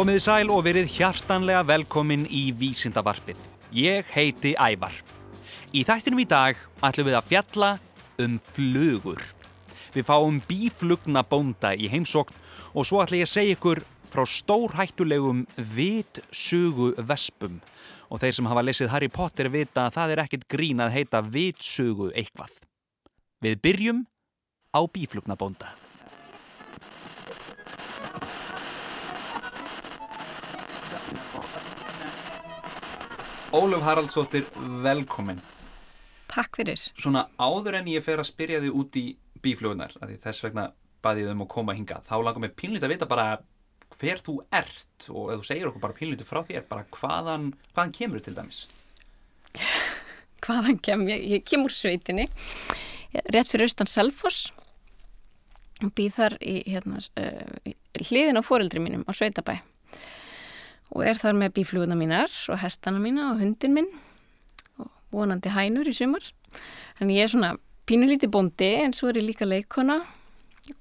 Komiði 0.00 0.20
sæl 0.24 0.48
og 0.48 0.62
verið 0.64 0.86
hjartanlega 0.94 1.60
velkomin 1.68 2.22
í 2.32 2.54
Vísindavarpið. 2.56 3.36
Ég 3.76 4.06
heiti 4.14 4.54
Ævar. 4.56 4.94
Í 5.76 5.82
þættinum 5.84 6.22
í 6.22 6.24
dag 6.30 6.56
ætlum 6.80 7.10
við 7.10 7.16
að 7.18 7.26
fjalla 7.28 7.68
um 8.24 8.38
flugur. 8.40 9.20
Við 9.92 10.06
fáum 10.08 10.38
bíflugna 10.48 11.20
bónda 11.20 11.74
í 11.76 11.90
heimsókn 11.92 12.32
og 12.72 12.88
svo 12.88 13.02
ætlum 13.02 13.20
ég 13.20 13.28
að 13.28 13.32
segja 13.34 13.58
ykkur 13.58 13.82
frá 14.14 14.24
stórhættulegum 14.24 15.44
vitsugu 15.76 16.94
vespum. 16.96 17.60
Og 18.08 18.24
þeir 18.24 18.38
sem 18.38 18.48
hafa 18.48 18.64
lesið 18.64 18.92
Harry 18.94 19.12
Potter 19.12 19.52
vita 19.52 19.84
að 19.90 19.98
það 19.98 20.16
er 20.16 20.24
ekkit 20.24 20.48
grín 20.56 20.80
að 20.80 20.96
heita 20.96 21.20
vitsugu 21.20 22.08
eitthvað. 22.14 22.56
Við 23.44 23.60
byrjum 23.68 24.02
á 24.72 24.80
bíflugna 24.80 25.36
Óluf 33.50 33.82
Haraldsdóttir, 33.82 34.44
velkomin. 34.82 35.40
Takk 36.30 36.54
fyrir. 36.60 36.82
Svona 36.94 37.24
áður 37.34 37.80
en 37.80 37.88
ég 37.90 38.04
fer 38.06 38.20
að 38.22 38.28
spyrja 38.28 38.60
þig 38.62 38.76
út 38.78 38.98
í 39.00 39.02
bíflugunar, 39.42 39.96
þess 40.22 40.44
vegna 40.44 40.68
baði 41.02 41.24
ég 41.24 41.32
um 41.32 41.42
að 41.42 41.48
koma 41.50 41.74
hinga, 41.74 41.98
þá 42.06 42.12
langar 42.20 42.44
mér 42.44 42.52
pínlítið 42.54 42.86
að 42.86 42.92
vita 42.94 43.08
bara 43.10 43.24
hver 43.96 44.22
þú 44.22 44.36
ert 44.54 45.08
og 45.10 45.32
ef 45.32 45.40
þú 45.40 45.48
segir 45.48 45.70
okkur 45.70 45.82
bara 45.82 45.96
pínlítið 45.98 46.28
frá 46.28 46.40
þér, 46.46 46.68
bara 46.70 46.86
hvaðan, 46.94 47.48
hvaðan 47.72 47.94
kemur 47.98 48.22
til 48.22 48.36
dæmis? 48.36 48.60
hvaðan 50.46 50.78
kem 50.86 51.02
ég? 51.10 51.26
Ég 51.34 51.44
kem 51.50 51.66
úr 51.66 51.74
sveitinni, 51.74 52.28
rétt 53.34 53.50
fyrir 53.50 53.66
austan 53.66 53.90
Selfoss 53.90 54.52
og 55.82 55.90
býð 55.98 56.20
þar 56.20 56.38
í 56.38 56.56
hérna, 56.68 57.02
uh, 57.18 57.74
hliðin 58.06 58.38
á 58.38 58.46
foreldri 58.46 58.84
mínum 58.84 59.02
á 59.10 59.12
sveitabæ 59.16 59.58
og 60.90 61.06
er 61.06 61.18
þar 61.20 61.38
með 61.38 61.56
bífluguna 61.58 61.98
mínar 61.98 62.32
og 62.50 62.60
hestana 62.62 63.00
mína 63.02 63.30
og 63.32 63.42
hundin 63.42 63.76
minn 63.76 63.90
og 64.80 64.90
vonandi 65.14 65.52
hænur 65.54 65.88
í 65.88 65.94
sumar. 65.96 66.24
Þannig 66.98 67.20
ég 67.20 67.26
er 67.26 67.32
svona 67.34 67.52
pínulíti 67.88 68.30
bóndi 68.30 68.72
en 68.82 68.94
svo 68.96 69.10
er 69.10 69.20
ég 69.20 69.30
líka 69.30 69.48
leikona 69.48 70.00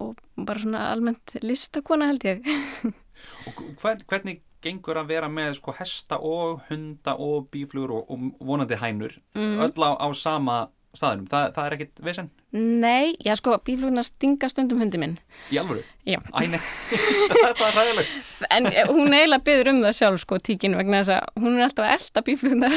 og 0.01 0.19
bara 0.35 0.61
svona 0.61 0.89
almennt 0.91 1.35
listakona 1.41 2.09
held 2.09 2.25
ég. 2.27 2.45
og 3.47 3.63
hvern, 3.81 4.03
hvernig 4.09 4.41
gengur 4.63 4.99
að 4.99 5.13
vera 5.13 5.29
með 5.31 5.57
sko 5.59 5.73
hesta 5.77 6.19
og 6.25 6.65
hunda 6.67 7.15
og 7.15 7.47
bíflugur 7.53 7.95
og, 7.99 8.11
og 8.11 8.45
vonandi 8.49 8.77
hænur 8.79 9.15
mm. 9.37 9.61
öll 9.65 9.85
á, 9.85 9.91
á 9.95 10.07
sama 10.13 10.59
staðinum? 10.97 11.29
Þa, 11.31 11.45
það 11.55 11.65
er 11.65 11.77
ekkit 11.77 12.03
vesen? 12.05 12.31
Nei, 12.51 13.13
já 13.21 13.35
sko, 13.37 13.59
bífluguna 13.61 14.01
stinga 14.01 14.47
stundum 14.49 14.79
hundi 14.81 14.97
minn. 14.97 15.19
Í 15.53 15.59
alvöru? 15.61 15.83
Já. 16.01 16.17
Æ, 16.33 16.47
nei, 16.49 16.57
það 17.59 17.61
er 17.67 17.75
ræðilegt. 17.77 18.15
En 18.49 18.69
hún 18.89 19.13
eiginlega 19.13 19.45
byður 19.45 19.69
um 19.75 19.81
það 19.83 19.93
sjálf 19.99 20.23
sko, 20.23 20.39
tíkin, 20.41 20.77
vegna 20.79 21.03
þess 21.03 21.13
að 21.19 21.43
hún 21.43 21.59
er 21.59 21.67
alltaf 21.67 21.85
að 21.85 21.93
elda 21.99 22.23
bífluguna. 22.25 22.71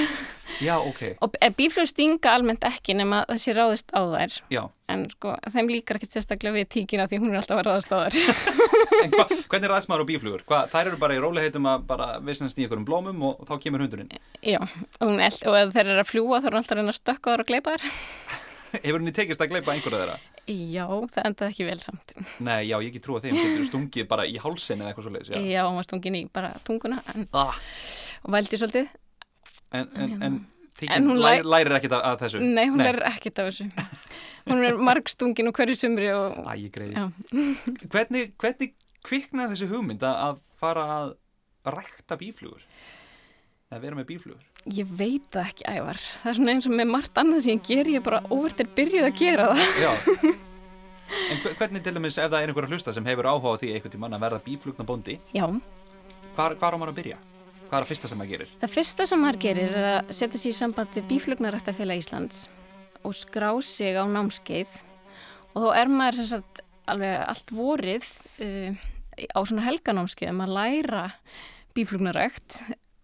Já, 0.61 0.75
ok. 0.77 1.01
Og 1.25 1.39
bíflug 1.57 1.89
stinga 1.89 2.35
almennt 2.37 2.69
ekki 2.69 2.99
nema 2.99 3.23
það 3.31 3.41
sé 3.41 3.57
ráðist 3.57 3.97
á 3.97 4.01
þær. 4.13 4.37
Já. 4.53 4.63
En 4.93 5.07
sko, 5.09 5.33
þeim 5.55 5.73
líkar 5.73 5.97
ekkert 5.97 6.19
sérstaklega 6.19 6.59
við 6.59 6.69
tíkina 6.77 7.09
því 7.09 7.23
hún 7.23 7.33
er 7.33 7.41
alltaf 7.41 7.63
að 7.63 7.71
ráðast 7.71 7.97
á 7.97 7.99
þær. 8.03 8.21
en 9.07 9.17
hva, 9.17 9.27
hvernig 9.49 9.69
er 9.71 9.77
aðsmaður 9.79 10.05
og 10.05 10.11
bíflugur? 10.13 10.47
Hva, 10.53 10.67
þær 10.69 10.93
eru 10.93 11.01
bara 11.01 11.17
í 11.17 11.25
róliheitum 11.25 11.73
að 11.73 11.89
bara 11.89 12.13
vissnast 12.29 12.61
í 12.61 12.67
einhverjum 12.67 12.85
blómum 12.93 13.25
og 13.31 13.45
þá 13.49 13.57
kemur 13.65 13.87
hundurinn. 13.87 14.13
Já, 14.45 14.61
og, 14.61 15.09
og 15.09 15.61
ef 15.63 15.73
þeir 15.73 15.87
eru 15.87 16.01
að 16.05 16.11
fljúa 16.13 16.45
þá 16.45 16.53
er 16.53 16.61
alltaf 16.61 16.77
að 16.77 16.83
reyna 16.83 16.93
að 16.93 17.01
stökka 17.01 17.33
þar 17.33 17.47
og 17.47 17.55
gleipa 17.55 17.79
þær. 17.79 17.93
Hefur 18.85 19.01
henni 19.01 19.13
tekist 19.15 19.43
að 19.43 19.53
gleipa 19.53 19.75
einhverja 19.75 20.01
þeirra? 20.03 20.17
Já, 20.49 20.87
það 21.13 21.27
endaði 21.29 21.53
ekki 21.53 21.67
vel 21.69 21.79
samt. 21.83 22.15
Nei, 22.43 22.63
já, 22.67 22.77
ég 22.81 22.89
ekki 22.89 23.03
trú 23.05 23.19
að 23.19 23.29
þeim 23.29 23.39
getur 23.39 23.67
stungið 23.69 24.09
bara 24.11 24.25
í 24.27 24.39
hálsin 24.43 24.81
eða 24.81 24.93
eitthvað 24.93 25.07
svo 25.07 25.13
leiðis. 25.15 25.33
Já, 25.35 25.45
já 25.53 25.61
hún 25.67 25.79
var 25.79 25.87
stungin 25.87 26.19
í 26.19 26.23
bara 26.33 26.51
tunguna 26.67 26.99
en, 27.13 27.29
ah. 27.39 27.61
og 28.25 28.35
vældi 28.35 28.61
svolítið. 28.61 28.89
En, 29.73 29.87
en, 29.97 30.17
en 30.27 30.39
tíkinn 30.81 31.13
læ, 31.21 31.33
lærir 31.47 31.77
ekkit 31.79 31.97
af, 31.97 32.05
af 32.11 32.25
þessu? 32.25 32.43
Nei, 32.43 32.67
hún 32.67 32.81
Nei. 32.81 32.89
lærir 32.89 33.07
ekkit 33.13 33.43
af 33.43 33.51
þessu. 33.51 33.69
Hún 34.49 34.65
er 34.67 34.81
margstungin 34.91 35.53
og 35.53 35.57
hverju 35.57 35.79
sumri 35.79 36.11
og... 36.17 36.41
Æ, 36.43 36.53
ég 36.65 36.73
greiði. 36.75 37.07
hvernig, 37.93 38.33
hvernig 38.43 38.73
kviknaði 39.07 39.55
þessi 39.55 39.71
hugmynd 39.71 40.03
að 40.09 40.43
fara 40.59 40.89
að 40.97 41.15
rækta 41.77 42.19
bíflugur? 42.19 42.67
Eða 43.73 43.81
vera 43.87 43.97
með 43.97 44.09
bíflugur? 44.11 44.49
Ég 44.77 44.89
veit 44.99 45.29
það 45.33 45.47
ekki 45.49 45.65
ævar. 45.73 46.01
Það 46.21 46.29
er 46.29 46.37
svona 46.37 46.53
eins 46.53 46.67
og 46.69 46.75
með 46.77 46.91
margt 46.93 47.21
annað 47.23 47.39
sem 47.47 47.55
ég 47.55 47.63
ger, 47.65 47.89
ég 47.89 48.03
bara 48.05 48.19
óvertir 48.29 48.69
byrjuð 48.77 49.07
að 49.09 49.15
gera 49.23 49.47
það. 49.53 49.77
Já. 49.81 49.93
En 51.13 51.41
hvernig 51.45 51.83
til 51.85 51.93
dæmis 51.93 52.17
ef 52.17 52.31
það 52.31 52.39
er 52.39 52.51
einhverja 52.51 52.73
hlusta 52.73 52.93
sem 52.97 53.05
hefur 53.05 53.27
áhuga 53.29 53.51
á 53.53 53.61
því 53.61 53.73
einhvern 53.75 53.93
tímann 53.93 54.17
að 54.17 54.23
verða 54.23 54.39
bíflugna 54.47 54.87
bóndi? 54.89 55.17
Já. 55.37 55.45
Hvar, 56.37 56.55
hvar 56.57 56.73
á 56.73 56.77
maður 56.81 56.93
að 56.95 56.99
byrja? 57.01 57.19
Hvað 57.67 57.75
er 57.77 57.85
það 57.85 57.91
fyrsta 57.91 58.09
sem 58.09 58.21
maður 58.21 58.33
gerir? 58.33 58.55
Það 58.63 58.73
fyrsta 58.73 59.07
sem 59.11 59.21
maður 59.21 59.39
gerir 59.43 59.75
er 59.77 59.89
að 59.91 60.13
setja 60.17 60.41
sér 60.41 60.53
í 60.53 60.57
samband 60.57 60.97
við 60.97 61.07
Bíflugnarættafélag 61.11 62.01
Íslands 62.01 62.41
og 63.05 63.17
skrá 63.19 63.51
sig 63.67 63.99
á 64.01 64.05
námskeið 64.09 64.79
og 65.53 65.67
þá 65.67 65.69
er 65.83 65.93
maður 65.93 66.21
sem 66.23 66.31
sagt 66.33 66.63
alveg 66.89 67.19
allt 67.29 67.53
vorið 67.61 68.09
uh, 68.47 68.81
á 69.37 69.41
svona 69.45 69.67
helganámskeið 69.69 70.33
að 70.33 70.39
maður 70.41 70.57
læra 70.63 71.05
bíflugnarætt 71.77 72.57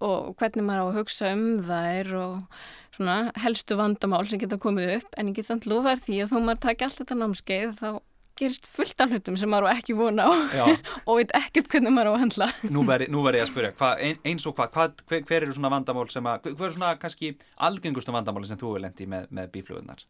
og 0.05 0.35
hvernig 0.39 0.67
maður 0.67 0.85
á 0.85 0.87
að 0.89 0.99
hugsa 1.01 1.33
um 1.35 1.47
þær 1.67 2.13
og 2.19 2.61
svona 2.99 3.17
helstu 3.43 3.79
vandamál 3.79 4.27
sem 4.29 4.41
geta 4.43 4.59
komið 4.61 4.99
upp. 4.99 5.17
En 5.19 5.31
ég 5.31 5.39
get 5.39 5.49
samt 5.49 5.69
lofaður 5.71 6.05
því 6.07 6.21
að 6.23 6.31
þó 6.33 6.39
maður 6.39 6.63
takja 6.67 6.89
allt 6.89 7.03
þetta 7.03 7.19
námskeið 7.23 7.75
þá 7.81 7.91
gerist 8.39 8.69
fullt 8.71 9.03
af 9.03 9.11
hlutum 9.13 9.37
sem 9.39 9.51
maður 9.51 9.71
á 9.71 9.75
ekki 9.75 9.97
vona 9.99 10.29
á 10.29 10.31
og 11.09 11.19
veit 11.19 11.33
ekkert 11.37 11.71
hvernig 11.73 11.95
maður 11.95 12.11
á 12.11 12.15
að 12.15 12.23
handla. 12.25 12.49
Nú 12.71 12.85
verður 12.87 13.41
ég 13.41 13.47
að 13.47 13.51
spyrja, 13.53 13.73
hva, 13.81 13.91
eins 13.99 14.47
og 14.47 14.55
hvað 14.59 14.77
hva, 14.77 14.89
hver, 15.19 15.41
eru 15.43 15.57
svona 15.57 15.73
vandamál 15.75 16.07
sem 16.13 16.31
að 16.31 16.51
hver 16.53 16.69
er 16.71 16.77
svona 16.77 16.95
kannski 17.03 17.35
algengustu 17.69 18.15
vandamáli 18.15 18.51
sem 18.51 18.61
þú 18.61 18.73
hefur 18.73 18.87
lendið 18.87 19.13
með, 19.15 19.29
með 19.35 19.51
bíflugunar? 19.57 20.07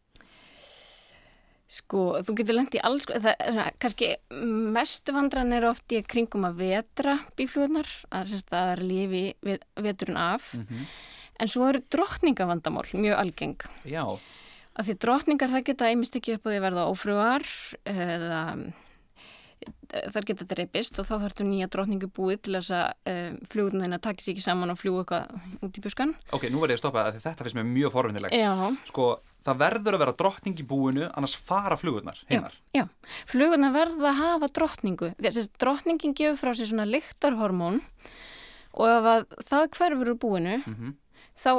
Sko, 1.69 2.17
þú 2.25 2.33
getur 2.39 2.57
lendið 2.57 2.81
alls 2.87 3.05
það, 3.05 3.35
svona, 3.37 3.67
kannski 3.77 4.07
mestu 4.73 5.13
vandran 5.13 5.53
er 5.53 5.67
oft 5.69 5.93
í 5.93 6.01
kringum 6.01 6.47
að 6.49 6.63
vetra 6.63 7.19
bíflugunar, 7.37 7.89
að 8.09 8.33
það 8.49 8.71
er 8.73 8.83
lífi 8.89 9.23
veturinn 9.77 10.17
af 10.17 10.53
mm 10.55 10.63
-hmm. 10.65 10.85
en 11.39 11.47
svo 11.47 11.69
eru 11.69 11.83
drottningavandamál 11.89 12.89
mjög 12.93 13.19
algeng 13.19 13.61
Já 13.85 14.17
að 14.79 14.89
því 14.89 14.99
drotningar 15.03 15.51
það 15.53 15.65
geta 15.69 15.89
einmist 15.89 16.19
ekki 16.19 16.37
upp 16.37 16.45
á 16.47 16.49
því 16.49 16.59
að 16.59 16.67
verða 16.67 16.89
ófrúar 16.89 17.49
eða 17.89 18.43
þar 19.89 20.27
geta 20.27 20.45
þetta 20.45 20.57
reypist 20.59 20.99
og 21.01 21.07
þá 21.07 21.13
þarfstu 21.25 21.45
nýja 21.47 21.67
drotningu 21.71 22.07
búið 22.15 22.43
til 22.45 22.55
þess 22.55 22.73
að 22.77 23.11
uh, 23.11 23.31
flugurinn 23.51 23.83
þeirna 23.83 23.99
takir 24.03 24.23
sér 24.23 24.33
ekki 24.35 24.45
saman 24.45 24.71
og 24.71 24.79
fljú 24.79 24.93
eitthvað 25.01 25.65
út 25.65 25.79
í 25.79 25.83
buskan. 25.83 26.13
Ok, 26.35 26.45
nú 26.53 26.61
verður 26.61 26.75
ég 26.75 26.79
að 26.79 26.83
stoppa 26.83 27.05
að 27.09 27.19
þetta 27.25 27.47
finnst 27.47 27.57
mér 27.57 27.67
mjög 27.67 27.95
forvinnilegt. 27.97 28.85
Sko, 28.87 29.09
það 29.47 29.61
verður 29.63 29.97
að 29.97 30.03
vera 30.03 30.15
drotning 30.21 30.59
í 30.59 30.67
búinu 30.67 31.09
annars 31.09 31.35
fara 31.35 31.77
flugurnar 31.79 32.19
hinnar. 32.29 32.55
Já, 32.75 32.83
já. 32.83 33.13
flugurnar 33.29 33.75
verða 33.75 34.11
að 34.11 34.21
hafa 34.23 34.51
drotningu. 34.59 35.11
Þess 35.19 35.43
að 35.43 35.59
drotningin 35.63 36.15
gefur 36.17 36.41
frá 36.41 36.53
sér 36.53 36.71
svona 36.71 36.89
lyktarhormón 36.89 37.83
og 38.79 38.89
ef 38.89 39.45
það 39.49 39.69
hverfur 39.77 40.13
úr 40.13 40.19
búinu 40.19 40.57
mm 40.59 40.75
-hmm 40.75 40.97
þá 41.39 41.51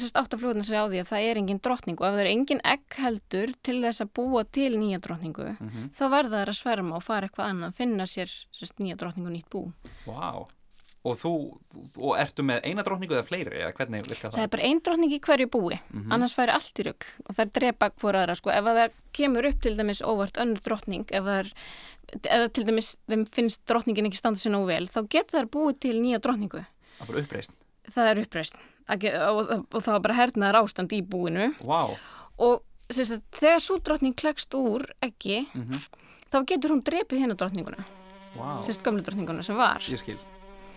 sérst 0.00 0.16
átt 0.16 0.34
að 0.34 0.42
fljóðna 0.42 0.64
sig 0.64 0.80
á 0.80 0.88
því 0.88 1.00
að 1.02 1.10
það 1.10 1.28
er 1.28 1.40
engin 1.40 1.60
drottning 1.64 2.00
og 2.00 2.06
ef 2.08 2.14
það 2.16 2.22
er 2.22 2.30
engin 2.30 2.62
egg 2.72 2.98
heldur 3.02 3.52
til 3.66 3.76
þess 3.84 4.04
að 4.04 4.12
búa 4.16 4.44
til 4.56 4.70
nýja 4.80 5.00
drottningu 5.04 5.48
mm 5.52 5.68
-hmm. 5.68 5.88
þá 5.98 6.04
verða 6.14 6.36
það 6.36 6.48
að 6.48 6.60
sverma 6.60 6.96
og 6.96 7.04
fara 7.04 7.28
eitthvað 7.28 7.50
annað 7.50 7.76
finna 7.76 8.06
sér 8.06 8.30
sérst 8.52 8.78
nýja 8.80 8.96
drottningu 8.96 9.30
nýtt 9.30 9.50
bú 9.50 9.72
Wow, 10.06 10.48
og 11.06 11.18
þú 11.20 11.32
og 12.02 12.12
ertu 12.18 12.44
með 12.46 12.64
eina 12.68 12.84
drottningu 12.86 13.16
eða 13.16 13.26
fleiri 13.26 13.60
eða 13.62 13.74
hvernig 13.78 14.06
virka 14.06 14.28
það? 14.28 14.36
Það 14.36 14.46
er 14.46 14.52
bara 14.54 14.68
ein 14.68 14.80
drottning 14.84 15.12
í 15.16 15.20
hverju 15.26 15.48
búi 15.52 15.76
mm 15.76 16.00
-hmm. 16.02 16.14
annars 16.14 16.34
færi 16.34 16.54
allt 16.54 16.80
í 16.80 16.86
rugg 16.86 17.04
og 17.24 17.34
það 17.34 17.44
er 17.44 17.52
drepa 17.58 17.90
hvora 18.00 18.22
aðra 18.22 18.34
sko, 18.34 18.50
ef 18.50 18.64
það 18.64 18.96
kemur 19.12 19.46
upp 19.50 19.60
til 19.62 19.76
dæmis 19.76 20.02
óvart 20.02 20.40
önnur 20.42 20.62
drottning 20.64 21.06
ef 21.10 21.24
það 21.24 21.38
er 21.38 21.52
ef 22.30 22.52
til 22.52 22.64
dæmis 22.66 22.96
þeim 23.10 23.26
finnst 23.32 23.66
drottningin 23.66 24.06
ekki 24.06 24.20
standa 24.20 24.40
sér 24.40 24.54
nógu 24.54 24.66
vel 24.70 24.86
þá 24.86 25.00
getur 25.08 25.40
það 25.40 25.50
búið 25.50 25.78
til 25.80 26.00
nýja 26.00 26.22
drottningu 26.22 26.64
Það 26.98 27.10
er 27.10 27.22
uppreist 27.22 27.52
Það 27.94 28.10
er 28.10 28.20
uppreist 28.22 28.56
og, 28.88 29.50
og 29.74 29.82
það 29.82 29.92
var 29.92 30.04
bara 30.06 30.18
hernaðar 30.20 30.60
ástand 30.62 30.94
í 30.94 31.02
búinu 31.02 31.50
wow. 31.66 31.96
og 32.38 32.62
sagt, 32.90 33.24
þegar 33.34 33.62
svo 33.62 33.78
drottning 33.82 34.14
klekst 34.14 34.54
úr 34.54 34.86
ekki 35.02 35.46
mm 35.52 35.62
-hmm. 35.62 35.80
þá 36.32 36.38
getur 36.46 36.70
hún 36.70 36.84
drepið 36.84 37.20
hennu 37.20 37.34
drottninguna 37.34 37.84
wow. 38.36 38.62
sérst 38.62 38.82
gamlu 38.82 39.02
drottninguna 39.02 39.42
sem 39.42 39.56
var 39.56 39.82
ég 39.82 39.98
skil 39.98 40.18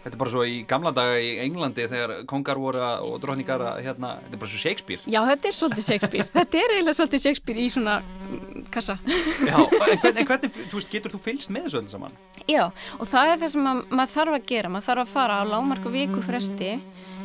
Þetta 0.10 0.18
er 0.18 0.22
bara 0.24 0.32
svo 0.34 0.44
í 0.50 0.54
gamla 0.66 0.90
daga 0.90 1.18
í 1.22 1.28
Englandi 1.44 1.84
þegar 1.86 2.12
kongar 2.30 2.58
voru 2.58 2.80
og 2.82 3.20
drotningar 3.22 3.62
hérna, 3.78 4.16
þetta 4.24 4.34
er 4.34 4.42
bara 4.42 4.50
svo 4.50 4.62
Shakespeare. 4.64 5.04
Já, 5.06 5.20
þetta 5.28 5.46
er 5.46 5.54
svolítið 5.54 5.86
Shakespeare. 5.86 6.26
Þetta 6.40 6.58
er 6.58 6.74
eiginlega 6.74 6.98
svolítið 6.98 7.24
Shakespeare 7.28 7.62
í 7.62 7.68
svona 7.70 8.00
mm, 8.02 8.66
kassa. 8.74 8.98
Já, 9.06 9.54
en 9.60 10.02
hvernig, 10.02 10.26
hvernig 10.32 10.58
þú 10.58 10.80
veist, 10.80 10.92
getur 10.96 11.14
þú 11.14 11.22
fylgst 11.28 11.54
með 11.54 11.68
þessu 11.68 11.82
öll 11.84 11.94
saman? 11.94 12.20
Já, 12.50 12.64
og 12.98 13.06
það 13.14 13.36
er 13.36 13.42
það 13.44 13.54
sem 13.54 13.72
að, 13.76 13.86
maður 13.94 14.14
þarf 14.18 14.40
að 14.40 14.52
gera. 14.56 14.74
Maður 14.74 14.90
þarf 14.90 15.06
að 15.06 15.14
fara 15.14 15.38
á 15.38 15.44
lámarku 15.54 15.94
viku 15.94 16.26
fresti 16.26 16.76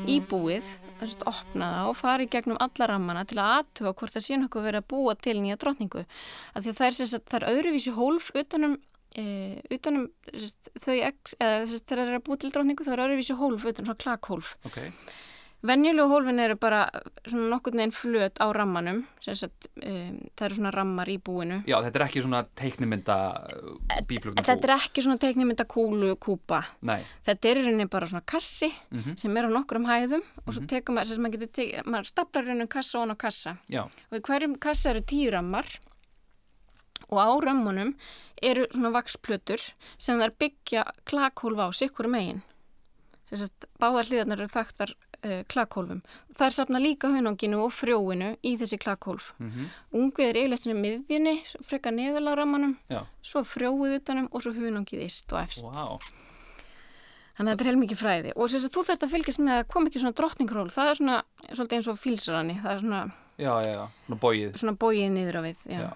í 0.04 0.20
búið 0.28 0.72
að 1.00 1.28
opna 1.32 1.74
það 1.78 1.88
og 1.88 2.00
fara 2.04 2.24
í 2.24 2.32
gegnum 2.36 2.60
alla 2.68 2.90
rammana 2.92 3.24
til 3.28 3.40
að 3.40 3.62
aðtuga 3.62 3.96
hvort 3.96 4.12
það 4.12 4.28
sé 4.28 4.42
nokkuð 4.42 4.68
verið 4.68 4.84
að 4.84 4.90
búa 4.92 5.16
til 5.16 5.40
nýja 5.40 5.56
að 5.56 6.68
það 6.68 6.84
er, 6.90 7.22
er 7.40 7.48
öðruvísi 7.48 7.96
hólf 7.96 8.28
utanum 8.36 8.76
e, 9.18 9.60
utanum 9.74 10.08
sest, 10.32 10.72
þau 10.80 10.94
þegar 10.94 11.86
það 11.88 12.02
er 12.08 12.16
að 12.18 12.24
búið 12.26 12.42
til 12.44 12.52
drotningu 12.54 12.86
þá 12.86 12.92
er 12.96 13.04
öðruvísi 13.06 13.38
hólf 13.38 13.68
utan, 13.70 13.86
svona 13.88 14.02
klakhólf. 14.04 14.56
Ok, 14.68 14.80
Venjulegu 15.64 16.10
hólfin 16.12 16.40
eru 16.44 16.58
bara 16.60 16.82
svona 17.24 17.46
nokkur 17.48 17.72
neginn 17.72 17.94
flöt 17.96 18.36
á 18.36 18.52
rammanum, 18.52 18.98
sem 19.24 19.36
sagt, 19.38 19.70
um, 19.80 20.18
það 20.36 20.44
eru 20.46 20.58
svona 20.58 20.72
rammar 20.74 21.08
í 21.08 21.14
búinu. 21.24 21.62
já, 21.64 21.78
þetta 21.86 22.00
er 22.00 22.04
ekki 22.04 22.24
svona 22.26 22.42
teiknimynda 22.60 23.16
bíflugna 24.10 24.42
En 24.42 24.48
þetta 24.50 24.68
er 24.68 24.74
ekki 24.76 25.04
svona 25.06 25.22
teiknimynda 25.22 25.64
kúlu 25.64 26.10
kúpa. 26.20 26.60
Nei, 26.84 27.00
Þetta 27.24 27.48
er 27.48 27.62
í 27.62 27.64
rauninni 27.64 27.88
bara 27.88 28.10
svona 28.10 28.26
kassi 28.28 28.68
mhm, 28.90 29.16
sem 29.16 29.40
er 29.40 29.48
á 29.48 29.50
nokkrum 29.56 29.88
hæðum 29.88 30.26
og 30.44 30.52
svo 30.52 30.66
tekum 30.68 31.00
maður, 31.00 31.24
maður 31.24 31.88
maður 31.88 32.12
staplar 32.12 32.44
rauninni 32.44 32.68
kassa 32.68 33.00
og 33.00 33.16
á 33.16 33.16
kassa. 33.16 33.56
já, 33.72 33.86
Og 34.12 34.20
í 34.20 34.24
hverjum 34.28 34.58
kassa 34.60 34.92
eru 34.92 35.00
tíu 35.00 35.32
rammar 35.32 35.64
og 37.14 37.22
á 37.22 37.30
rammunum 37.46 37.94
eru 38.42 38.66
svona 38.74 38.90
vaksplötur 38.98 39.62
sem 39.96 40.20
þær 40.20 40.34
byggja 40.42 40.84
klakhólfa 41.08 41.70
á 41.70 41.70
sikkur 41.72 42.10
megin. 42.10 42.42
Þess 43.30 43.46
að 43.48 43.68
báðar 43.80 44.10
hliðarnar 44.10 44.42
eru 44.44 44.52
þaktar 44.52 44.90
uh, 44.92 45.38
klakhólfum. 45.48 46.02
Það 46.36 46.46
er 46.46 46.56
safna 46.58 46.80
líka 46.82 47.08
hunanginu 47.14 47.62
og 47.64 47.72
frjóinu 47.72 48.34
í 48.44 48.56
þessi 48.60 48.76
klakhólf. 48.82 49.30
mhm, 49.40 49.70
Ungið 49.96 50.26
er 50.28 50.40
yfirleitt 50.42 50.66
svona 50.66 50.76
í 50.76 50.82
miðjunni, 50.82 51.36
frekar 51.64 51.96
neðalega 51.96 52.36
á 52.36 52.40
rammanum, 52.42 52.76
já, 52.92 53.00
svo 53.24 53.44
frjóið 53.48 53.96
utanum 54.02 54.28
og 54.30 54.44
svo 54.44 54.52
hunangið 54.58 55.06
ist 55.06 55.32
og 55.32 55.40
efst. 55.40 55.64
wow, 55.64 55.96
Þannig 57.34 57.50
að 57.50 57.54
þetta 57.56 57.64
er 57.64 57.68
heilmikið 57.72 57.98
fræði. 57.98 58.32
Og 58.38 58.50
þess 58.52 58.66
að 58.68 58.74
þú 58.76 58.82
þarft 58.86 59.04
að 59.04 59.14
fylgjast 59.16 59.40
með 59.42 59.56
að 59.58 59.68
kom 59.72 59.86
ekki 59.88 60.00
svona 60.02 60.14
drottningról. 60.20 60.68
Það 60.70 60.90
er 60.90 60.98
svona 61.00 61.16
eins 61.74 61.88
og 61.90 61.96
fílsarani. 61.98 62.54
Það 62.62 62.74
er 62.74 62.82
svona, 62.84 63.00
já, 63.42 63.50
já, 63.64 63.70
já, 63.74 63.86
svona 64.04 64.18
bóið, 64.22 64.58
svona 64.60 64.74
bóið 64.84 65.08
niður 65.16 65.40
á 65.40 65.42
við. 65.42 65.64
Já. 65.66 65.80
já. 65.82 65.90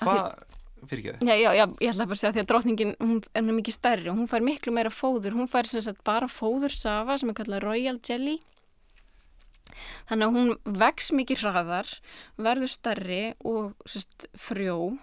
Hvað, 0.00 0.56
fyrir 0.88 1.00
ekki 1.00 1.12
þið? 1.14 1.28
Já, 1.28 1.34
já, 1.38 1.50
já, 1.54 1.64
ég 1.84 1.92
ætla 1.92 2.08
bara 2.08 2.16
að 2.16 2.22
segja 2.22 2.32
því 2.34 2.42
að 2.42 2.48
drottningin, 2.50 2.96
hún 3.00 3.20
er 3.38 3.46
mikið 3.54 3.76
stærri 3.76 4.10
og 4.10 4.18
hún 4.18 4.30
fær 4.30 4.44
miklu 4.44 4.74
meira 4.74 4.92
fóður. 4.92 5.36
Hún 5.38 5.50
fær 5.50 5.70
sem 5.70 5.84
sagt 5.84 6.02
bara 6.06 6.28
fóðursafa 6.30 7.18
sem 7.20 7.30
er 7.30 7.38
kallað 7.38 7.64
Royal 7.64 8.00
Jelly. 8.02 8.38
Þannig 10.08 10.26
að 10.26 10.36
hún 10.38 10.78
vex 10.82 11.10
mikið 11.16 11.44
hraðar, 11.44 11.90
verður 12.36 12.70
stærri 12.70 13.22
og 13.46 13.88
sagt, 13.88 14.28
frjó. 14.38 14.94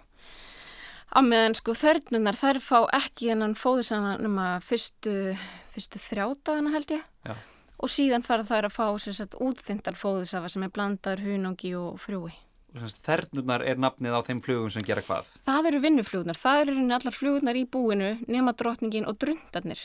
Á 1.12 1.20
meðan 1.20 1.56
sko 1.58 1.74
þörnunar 1.76 2.38
þær 2.38 2.60
fá 2.64 2.78
ekki 2.96 3.32
þennan 3.32 3.56
fóðursafa 3.58 4.14
nema 4.22 4.46
fyrstu, 4.64 5.34
fyrstu 5.74 6.00
þrjádagana 6.00 6.72
held 6.72 6.94
ég. 6.96 7.10
Já. 7.26 7.34
Og 7.82 7.90
síðan 7.90 8.24
fara 8.24 8.46
þær 8.46 8.68
að 8.68 8.76
fá 8.76 8.86
sem 9.02 9.16
sagt 9.16 9.36
útþyndar 9.42 9.98
fóðursafa 9.98 10.48
sem 10.52 10.64
er 10.64 10.72
blandar 10.72 11.20
hunangi 11.20 11.74
og 11.76 12.00
frjói. 12.00 12.32
Þernurnar 12.72 13.60
er 13.68 13.76
nafnið 13.76 14.14
á 14.16 14.20
þeim 14.24 14.38
flugum 14.40 14.70
sem 14.72 14.80
gera 14.86 15.02
hvað? 15.04 15.26
Það 15.44 15.66
eru 15.68 15.80
vinnuflugurnar, 15.84 16.38
það 16.40 16.60
eru 16.62 16.76
allar 16.96 17.12
flugurnar 17.16 17.56
í 17.60 17.66
búinu 17.68 18.08
nema 18.32 18.54
drottningin 18.56 19.04
og 19.10 19.18
er 19.20 19.82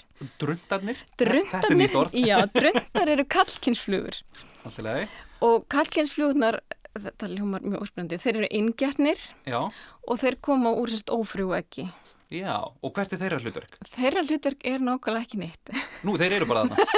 Drundarnir, 1.19 1.75
nýtt 1.81 1.98
orð. 2.00 2.16
já, 2.16 2.39
drundar 2.56 3.12
eru 3.18 3.25
kallkynsflugur 3.28 4.16
Allt 4.63 4.80
í 4.80 4.81
lagi. 4.88 5.07
og 5.44 5.68
kallkynsflugurnar, 5.75 6.62
þetta 6.98 7.28
hljómar 7.36 7.62
mjög 7.68 7.84
óspennandi, 7.89 8.18
þeir 8.24 8.36
eru 8.42 8.50
ingjarnir 8.62 9.19
Já, 9.45 9.60
og 10.07 10.16
þeir 10.24 10.39
koma 10.42 10.72
úr 10.72 10.88
sérst 10.95 11.12
ófrjú 11.12 11.51
ekki. 11.60 11.89
já, 12.31 12.56
og 12.81 12.94
hvert 12.95 13.12
er 13.13 13.19
þeirra 13.19 13.39
hlutverk? 13.44 13.75
Þeirra 14.00 14.24
hlutverk 14.28 14.63
er 14.68 14.80
nákvæmlega 14.80 15.25
ekki 15.28 15.38
neitt. 15.44 15.75
Nú, 16.07 16.16
þeir 16.19 16.31
eru 16.39 16.48
bara 16.48 16.63
þarna. 16.72 16.88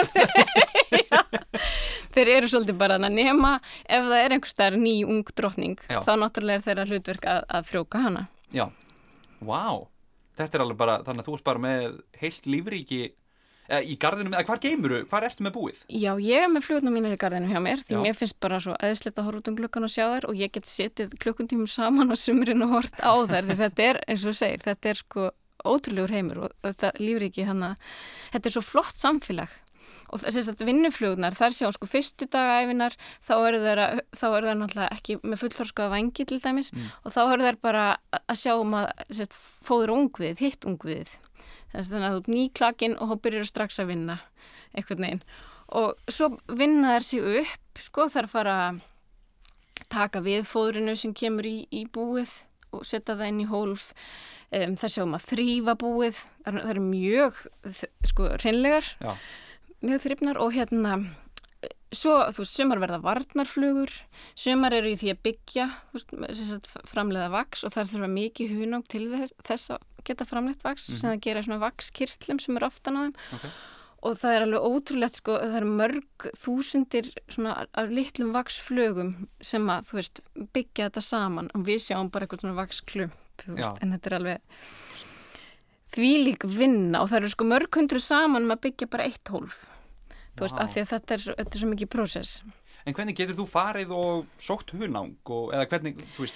Þeir 2.16 2.32
eru 2.38 2.50
svolítið 2.52 2.80
bara 2.80 2.98
að 2.98 3.08
nema 3.14 3.54
ef 3.86 4.10
það 4.10 4.18
er 4.24 4.36
einhvers 4.36 4.56
staðar 4.56 4.80
ný 4.82 4.96
ung 5.06 5.24
drottning, 5.36 5.78
Já. 5.90 6.02
þá 6.06 6.12
náttúrulega 6.24 6.60
er 6.62 6.66
þeirra 6.68 6.88
hlutverk 6.90 7.30
að, 7.30 7.46
að 7.60 7.70
frjóka 7.70 8.04
hana. 8.08 8.26
Já, 8.56 8.66
vá, 9.46 9.86
þetta 10.40 10.58
er 10.58 10.66
alveg 10.66 10.82
bara, 10.82 11.00
þannig 11.06 11.24
að 11.24 11.30
þú 11.30 11.38
ert 11.38 11.48
bara 11.50 11.64
með 11.66 12.00
heilt 12.22 12.50
lífríki 12.50 13.02
eða, 13.70 13.82
í 13.86 13.98
gardinu, 14.02 14.34
eða 14.34 14.46
hvar 14.50 14.62
geymuru, 14.64 15.02
hvar 15.12 15.28
ertu 15.28 15.46
með 15.46 15.56
búið? 15.58 15.84
Já, 15.94 16.12
ég 16.24 16.46
er 16.46 16.54
með 16.54 16.66
flugurnar 16.68 16.96
mínar 16.96 17.16
í 17.16 17.20
gardinu 17.22 17.52
hjá 17.52 17.62
mér 17.64 17.84
því 17.86 17.98
Já. 17.98 18.02
mér 18.08 18.18
finnst 18.18 18.40
bara 18.42 18.62
svo 18.64 18.74
aðeinslegt 18.80 19.22
að 19.22 19.30
horfa 19.30 19.44
út 19.44 19.52
um 19.52 19.60
glukkan 19.60 19.86
og 19.86 19.94
sjá 19.94 20.06
þær 20.16 20.30
og 20.32 20.40
ég 20.40 20.54
get 20.56 20.70
setið 20.70 21.14
klukkuntímum 21.22 21.70
saman 21.70 22.10
á 22.10 22.16
sumrin 22.18 22.66
og 22.66 22.74
hort 22.80 22.98
á 23.06 23.14
þær 23.30 23.52
því 23.52 23.60
þetta 23.62 23.88
er, 23.92 24.02
eins 24.08 24.26
og 24.26 24.34
þú 24.34 24.40
segir, 24.42 24.66
þetta 24.66 24.94
er 24.94 25.02
sko 25.04 25.30
ótrúlegur 25.68 26.14
heimur 26.16 26.44
og 26.46 26.54
þetta 26.64 26.94
lífriki 27.00 27.46
hann 27.48 27.66
að 27.72 27.90
þetta 28.34 28.50
er 28.50 28.56
svo 28.56 28.64
flott 28.64 28.96
samfélag 28.96 29.52
og 30.10 30.24
þess 30.24 30.52
að 30.52 30.66
vinnuflugurnar, 30.68 31.38
þar 31.38 31.56
sjá 31.56 31.70
sko 31.76 31.90
fyrstu 31.90 32.28
dagaæfinar, 32.34 32.98
þá 33.26 33.34
eru 33.38 33.62
þær 33.64 33.84
að, 33.86 34.02
þá 34.18 34.26
eru 34.30 34.50
þær 34.50 34.60
náttúrulega 34.60 34.98
ekki 34.98 35.18
með 35.24 35.42
fullþorskaða 35.44 35.94
vangi 35.94 36.28
til 36.30 36.40
dæmis. 36.44 36.74
Mm. 36.74 36.92
og 37.04 37.16
þá 37.16 37.22
eru 37.26 37.48
þær 37.48 37.60
bara 37.64 37.86
að 38.20 38.42
sjá 38.42 38.54
um 38.58 38.78
að 38.80 38.90
sett, 39.20 39.38
fóður 39.66 39.96
ungviðið, 39.96 40.44
hitt 40.46 40.70
ungviðið. 40.70 41.16
Þannig 41.70 42.06
að 42.08 42.14
þú 42.16 42.20
ert 42.20 42.34
nýklakinn 42.34 42.98
og 42.98 43.12
þá 43.12 43.24
byrjar 43.24 43.46
þú 43.46 43.50
strax 43.52 43.82
að 43.82 43.92
vinna 43.94 44.20
einhvern 44.74 45.06
veginn. 45.06 45.24
Og 45.80 46.10
svo 46.10 46.32
vinna 46.58 46.96
þær 46.96 47.06
sig 47.06 47.28
upp 47.44 47.82
sko 47.84 48.08
þær 48.10 48.30
fara 48.32 48.56
að 48.66 48.80
taka 49.90 50.22
við 50.26 50.48
fóðrinu 50.50 50.96
sem 50.98 51.14
kemur 51.18 51.48
í, 51.48 51.58
í 51.70 51.86
búið 51.86 52.32
og 52.76 52.86
setja 52.86 53.16
það 53.16 53.32
inn 53.32 53.44
í 53.44 53.50
hólf. 53.50 53.92
Um, 54.50 54.74
þær 54.82 54.94
sjáum 54.96 55.14
að 55.18 55.28
þrýfa 55.30 55.76
búið. 55.82 56.24
Þær, 56.46 56.58
þær 56.58 56.74
eru 56.74 56.86
mjög 56.88 57.44
sko 58.10 58.32
hreinlegar. 58.40 58.90
Já, 58.98 59.14
mjög 59.86 60.06
þrifnar 60.06 60.40
og 60.44 60.54
hérna 60.56 61.00
svo, 61.96 62.16
þú 62.34 62.44
veist, 62.44 62.56
sumar 62.56 62.82
verða 62.82 63.00
varnarflugur 63.04 63.92
sumar 64.38 64.76
eru 64.78 64.94
í 64.94 65.00
því 65.00 65.14
að 65.14 65.24
byggja 65.26 65.66
veist, 65.96 66.70
framleiða 66.90 67.32
vaks 67.34 67.66
og 67.66 67.74
það 67.74 67.96
þurfa 67.96 68.12
mikið 68.14 68.56
hunang 68.60 68.86
til 68.92 69.08
þess, 69.14 69.36
þess 69.48 69.74
að 69.76 70.06
geta 70.08 70.28
framleitt 70.30 70.64
vaks 70.66 70.88
sem 70.92 71.10
það 71.10 71.20
gera 71.26 71.44
svona 71.46 71.62
vakskirtlum 71.64 72.40
sem 72.42 72.60
er 72.60 72.68
oftan 72.70 73.00
á 73.00 73.02
þeim 73.02 73.16
ok. 73.38 73.48
og 74.10 74.20
það 74.22 74.36
er 74.36 74.46
alveg 74.46 74.68
ótrúlegt 74.70 75.20
sko, 75.20 75.38
það 75.42 75.58
er 75.60 75.70
mörg 75.82 76.28
þúsundir 76.44 77.10
svona 77.34 77.56
af 77.68 77.94
litlum 77.94 78.36
vaksflögum 78.38 79.16
sem 79.42 79.74
að, 79.74 79.90
þú 79.90 80.00
veist, 80.00 80.22
byggja 80.56 80.90
þetta 80.90 81.06
saman 81.10 81.52
og 81.58 81.66
við 81.68 81.84
sjáum 81.88 82.14
bara 82.14 82.28
eitthvað 82.28 82.46
svona 82.46 82.60
vaksklump 82.62 83.18
þú 83.42 83.56
Já. 83.56 83.58
veist, 83.58 83.82
en 83.84 83.98
þetta 83.98 84.12
er 84.12 84.20
alveg 84.20 84.62
þvílík 86.00 86.48
vinna 86.56 87.02
og 87.04 87.10
það 87.12 87.20
eru 87.22 87.30
sko 87.36 87.46
mörg 87.50 87.78
hundru 87.80 88.00
saman 88.02 88.48
með 88.48 88.56
að 88.58 88.64
byggja 88.68 88.88
bara 88.96 89.06
eitt 89.10 89.30
hólf. 89.34 89.60
Þú 90.40 90.46
veist, 90.48 90.58
af 90.64 90.72
því 90.74 90.82
að 90.86 90.90
þetta 90.94 91.14
er, 91.18 91.24
þetta 91.38 91.56
er 91.56 91.60
svo 91.64 91.70
mikið 91.74 91.90
prósess. 91.92 92.42
En 92.88 92.96
hvernig 92.96 93.16
getur 93.20 93.36
þú 93.36 93.46
farið 93.52 93.90
og 93.92 94.26
sótt 94.40 94.72
hunang 94.72 95.12
og, 95.28 95.50
eða 95.54 95.66
hvernig, 95.70 95.98
þú 96.16 96.24
veist, 96.24 96.36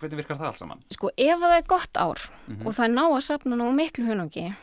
hvernig 0.00 0.18
virkar 0.20 0.36
það 0.40 0.48
allt 0.50 0.58
saman? 0.60 0.80
sko, 0.92 1.10
ef 1.16 1.38
það 1.40 1.54
er 1.56 1.66
gott 1.70 1.96
ár 2.02 2.20
Mhm. 2.48 2.66
og 2.66 2.74
það 2.74 2.90
ná 2.92 3.04
að 3.06 3.22
sapna 3.22 3.56
nú 3.56 3.70
miklu 3.72 4.04
hunangi 4.10 4.54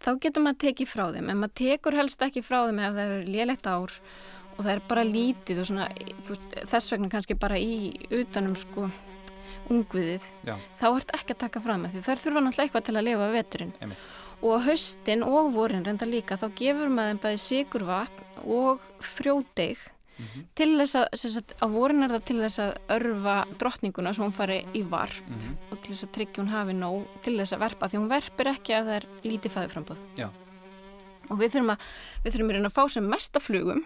þá 0.00 0.10
getur 0.22 0.42
maður 0.46 0.60
tekið 0.62 0.88
frá 0.88 1.04
þeim. 1.12 1.28
En 1.28 1.36
maður 1.42 1.54
tekur 1.58 1.96
helst 1.98 2.20
ekki 2.22 2.40
frá 2.46 2.62
þeim 2.70 2.78
ef 2.78 2.94
það 2.94 3.12
er 3.18 3.24
lélegt 3.26 3.66
ár 3.66 3.90
og 4.58 4.64
það 4.64 4.72
er 4.76 4.80
bara 4.88 5.04
lítið 5.04 5.58
og 5.58 5.66
svona, 5.66 5.88
veist, 6.28 6.48
þess 6.70 6.90
vegna 6.94 7.08
kannski 7.10 7.34
bara 7.38 7.56
í 7.58 7.92
utanum 8.10 8.54
sko 8.56 8.86
ungviðið, 9.72 10.24
Já, 10.48 10.54
þá 10.80 10.86
ert 10.94 11.12
ekki 11.18 11.34
að 11.36 11.42
taka 11.44 11.60
þeim 11.66 11.86
því 11.92 12.02
þær 12.06 12.22
þurfa 12.24 12.40
náttúrulega 12.46 12.66
eitthvað 12.68 12.86
til 12.88 12.96
að 12.96 13.06
lifa 13.08 13.28
veturinn 13.34 13.72
Einmitt. 13.80 14.08
og 14.42 14.50
á 14.54 14.58
haustin 14.68 15.22
og 15.26 15.52
vorin 15.54 15.84
reynda 15.86 16.06
líka 16.08 16.38
þá 16.40 16.48
gefur 16.58 16.88
maður 16.94 17.22
bæði 17.26 17.38
sigurvatn 17.44 18.42
og 18.46 18.80
frjódeig 19.00 19.78
Mhm. 20.18 20.40
til 20.58 20.72
þess 20.80 20.96
að, 20.98 21.04
sagt, 21.30 21.52
á 21.62 21.66
vorin 21.70 22.02
er 22.02 22.10
það 22.10 22.24
til 22.26 22.36
þess 22.42 22.58
að 22.58 22.72
örfa 22.90 23.34
drottninguna 23.60 24.10
svo 24.12 24.24
hún 24.26 24.34
fari 24.34 24.56
í 24.74 24.82
varp 24.82 25.14
mhm, 25.30 25.52
og 25.70 25.78
til 25.80 25.92
þess 25.94 26.06
að 26.08 26.12
tryggja 26.16 26.42
hún 26.42 26.50
hafi 26.50 26.74
nóg 26.74 27.04
til 27.22 27.36
þess 27.38 27.54
að 27.54 27.62
verpa 27.62 27.86
því 27.88 28.00
hún 28.00 28.10
verpir 28.10 28.50
ekki 28.50 28.74
að 28.74 28.88
það 28.88 28.96
er 28.96 29.06
lítið 29.22 29.54
fæðuframbóð. 29.54 30.00
Já. 30.18 30.28
Og 31.30 31.38
við 31.38 31.52
þurfum 31.54 31.70
að, 31.70 31.86
við 32.24 32.32
þurfum 32.34 32.50
að 32.50 32.66
að 32.66 32.74
fá 32.80 32.82
sem 32.90 33.08
mesta 33.14 33.38
flugum 33.44 33.82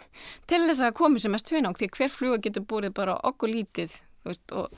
til 0.46 0.60
þess 0.70 0.80
að 0.86 0.96
komi 1.02 1.20
sem 1.20 1.32
mest 1.36 1.50
hunang 1.52 1.76
því 1.76 1.88
að 1.90 1.96
hver 1.98 2.08
fluga 2.16 2.38
getur 2.48 2.64
búið 2.64 2.94
bara 2.94 3.18
okkur 3.28 3.52
lítið 3.52 3.92
veist, 4.24 4.52
og 4.56 4.70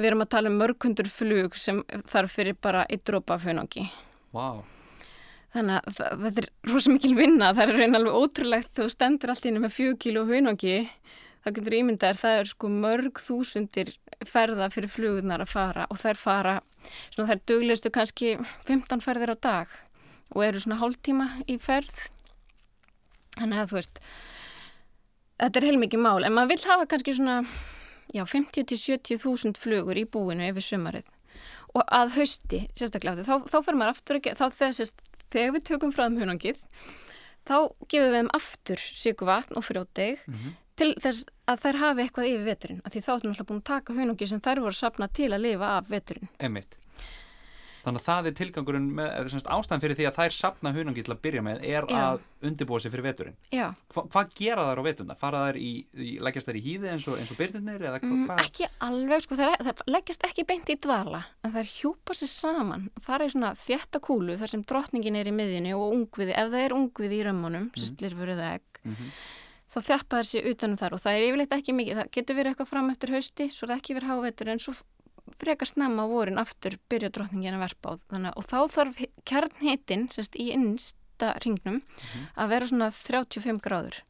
við 0.00 0.10
erum 0.10 0.24
að 0.24 0.32
tala 0.34 0.50
um 0.50 0.58
mörgundur 0.60 1.08
flug 1.12 1.56
sem 1.58 1.80
þarf 2.10 2.36
fyrir 2.38 2.58
bara 2.60 2.86
eitt 2.88 3.10
af 3.10 3.44
hunangi. 3.44 3.88
vá, 4.32 4.62
Þannig 5.50 5.80
að 5.80 5.96
það, 5.98 6.20
þetta 6.24 6.42
er 6.42 6.48
rosa 6.70 6.92
mikil 6.92 7.14
vinna, 7.18 7.54
það 7.54 7.72
er 7.72 7.80
reyna 7.80 7.98
alveg 7.98 8.18
ótrúlegt 8.20 8.70
þú 8.78 8.86
stendur 8.92 9.32
allt 9.32 9.48
inni 9.50 9.62
með 9.62 9.74
fjög 9.74 9.96
kíló 10.04 10.22
hunangi. 10.28 10.76
Þá 11.40 11.48
getur 11.56 11.76
ímyndaðir 11.80 12.20
það 12.20 12.38
er 12.38 12.50
sko 12.50 12.70
mörg 12.70 13.20
þúsundir 13.24 13.90
ferða 14.28 14.68
fyrir 14.70 14.92
flugurnar 14.92 15.42
að 15.42 15.50
fara 15.54 15.86
og 15.90 15.98
þær 15.98 16.20
fara, 16.20 16.54
svona 17.08 17.32
þær 17.32 17.42
duglestu 17.50 17.90
kannski 17.90 18.34
15 18.68 19.02
ferðir 19.02 19.32
á 19.34 19.36
dag 19.40 19.78
og 20.30 20.44
eru 20.46 20.60
svona 20.62 20.78
hálftíma 20.78 21.28
í 21.50 21.56
ferð. 21.58 22.04
Þannig 23.40 23.62
að 23.64 23.72
þú 23.72 23.80
veist 23.80 24.02
þetta 25.40 25.60
er 25.60 25.68
heilmikið 25.70 26.04
mál. 26.04 26.20
En 26.22 26.36
maður 26.36 26.54
vill 26.54 26.68
hafa 26.68 26.88
kannski 26.92 27.16
svona 27.16 27.40
já, 28.14 28.24
50-70 28.26 29.22
þúsund 29.22 29.60
flugur 29.60 29.98
í 29.98 30.06
búinu 30.06 30.48
yfir 30.50 30.66
sumarið. 30.66 31.06
Og 31.74 31.84
að 31.86 32.16
hausti, 32.16 32.64
sérstaklega 32.74 33.22
þá, 33.26 33.46
þá 33.46 33.58
fer 33.62 33.78
maður 33.78 33.94
aftur 33.94 34.18
ekki, 34.18 34.34
þá 34.38 34.46
sérst, 34.74 34.98
þegar 35.30 35.54
við 35.56 35.66
tökum 35.70 35.94
frá 35.94 36.06
þeim 36.08 36.18
hunangið 36.24 36.58
þá 37.48 37.56
gefum 37.90 38.10
við 38.10 38.16
þeim 38.18 38.32
aftur 38.36 38.82
sigurvatn 39.02 39.58
og 39.58 39.66
frjóteg 39.66 40.20
mhm, 40.26 40.56
til 40.80 40.90
þess 41.02 41.26
að 41.50 41.64
þær 41.64 41.80
hafi 41.84 42.04
eitthvað 42.04 42.28
yfir 42.30 42.46
veturinn 42.46 42.84
af 42.84 42.94
því 42.94 43.02
þá 43.06 43.10
ertum 43.14 43.32
alltaf 43.32 43.48
búin 43.48 43.62
að 43.62 43.70
taka 43.70 43.96
hunangi 43.96 44.30
sem 44.30 44.42
þær 44.44 44.62
voru 44.66 44.78
sapna 44.78 45.10
til 45.20 45.30
að 45.30 45.44
lifa 45.46 45.72
af 45.78 45.90
veturinn. 45.90 46.30
Emitt. 46.38 46.76
Þannig 47.84 48.00
að 48.02 48.06
það 48.06 48.28
er 48.30 48.36
tilgangurinn 48.40 48.88
með, 48.98 49.08
eða 49.16 49.32
semst 49.32 49.50
ástæðan 49.50 49.82
fyrir 49.84 49.98
því 49.98 50.06
að 50.10 50.18
þær 50.18 50.36
sapna 50.36 50.72
hunangi 50.76 51.04
til 51.06 51.14
að 51.14 51.22
byrja 51.24 51.44
með 51.46 51.62
er 51.64 51.86
Já. 51.88 52.00
að 52.00 52.26
undirbúa 52.50 52.80
sig 52.82 52.92
fyrir 52.92 53.06
veturinn. 53.08 53.36
Hva, 53.50 54.04
hvað 54.12 54.34
gera 54.40 54.66
þær 54.68 54.80
á 54.80 54.84
vetunda? 54.84 55.16
Fara 55.20 55.42
þær 55.48 55.60
í, 55.60 55.70
í 55.96 56.10
leggjast 56.20 56.50
þær 56.50 56.60
í 56.60 56.64
hýði 56.66 56.92
eins 56.92 57.08
og, 57.08 57.18
og 57.20 57.40
eða 57.40 58.00
hva, 58.00 58.10
mm, 58.10 58.30
ekki 58.44 58.68
alveg, 58.86 59.24
sko, 59.24 59.38
það, 59.40 59.56
það 59.70 59.82
leggjast 59.96 60.26
ekki 60.28 60.46
beint 60.48 60.72
í 60.72 60.78
dvala, 60.84 61.22
en 61.44 61.56
er 61.64 61.72
hjúpa 61.72 62.16
sér 62.16 62.32
saman, 62.32 62.88
fara 63.04 63.28
í 63.28 63.32
svona 63.32 63.52
þétta 63.58 64.02
kúlu 64.04 64.36
þar 64.40 64.54
sem 64.54 64.64
drottningin 64.68 65.18
er 65.20 65.30
í 65.30 65.34
miðjunni 65.36 65.74
og 65.76 65.96
ungviði, 65.96 66.36
ef 66.36 66.52
það 66.52 66.64
er 66.66 66.76
ungviði 66.76 67.20
í 67.20 67.26
römmunum, 67.28 67.68
mm. 67.70 67.80
sýstir 67.80 68.16
fyrir 68.18 68.40
það 68.40 68.56
egg, 68.58 68.66
Mhm. 68.80 69.10
þá 69.70 69.78
þjappa 69.86 70.18
þær 70.18 70.26
sér 70.30 70.46
utanum 70.50 70.78
þar 70.80 70.94
og 70.96 71.00
það 71.04 71.16
er 71.16 71.24
yfirleitt 71.28 71.52
ekki 71.54 71.74
mikið, 71.76 71.98
það 72.00 72.08
getur 72.16 72.36
verið 72.38 72.54
eitthvað 72.54 72.70
fram 72.70 72.88
eftir 72.90 73.12
hausti, 73.14 73.46
svo 73.52 73.66
er 73.66 73.70
það 73.74 73.80
ekki 73.82 73.96
verið 73.98 74.10
hávetur 74.10 74.50
en 74.50 74.62
svo 74.64 74.74
frekar 75.38 75.66
snemma 75.68 76.06
vorin 76.08 76.38
aftur 76.38 76.76
byrja 76.90 77.10
drottningin 77.10 77.54
að 77.56 77.64
verpa 77.66 77.92
á 77.92 77.94
þannig, 78.10 78.30
að- 78.32 78.36
og 78.36 78.44
þá 78.44 78.58
þarf 78.76 79.00
kjarnhitin 79.24 80.08
sérst, 80.12 80.34
í 80.36 80.50
innsta 80.52 81.34
ringnum 81.44 81.82
að 82.36 82.48
vera 82.48 82.66
svona 82.66 82.90
35 82.90 83.60
gráður. 83.60 84.00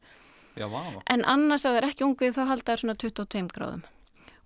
Já, 0.93 1.03
en 1.07 1.23
annars 1.25 1.65
ef 1.65 1.71
það 1.71 1.77
er 1.77 1.87
ekki 1.89 2.05
ungið 2.07 2.35
þá 2.35 2.47
halda 2.47 2.71
það 2.73 2.79
svona 2.81 2.95
22 2.95 3.47
gráðum. 3.55 3.83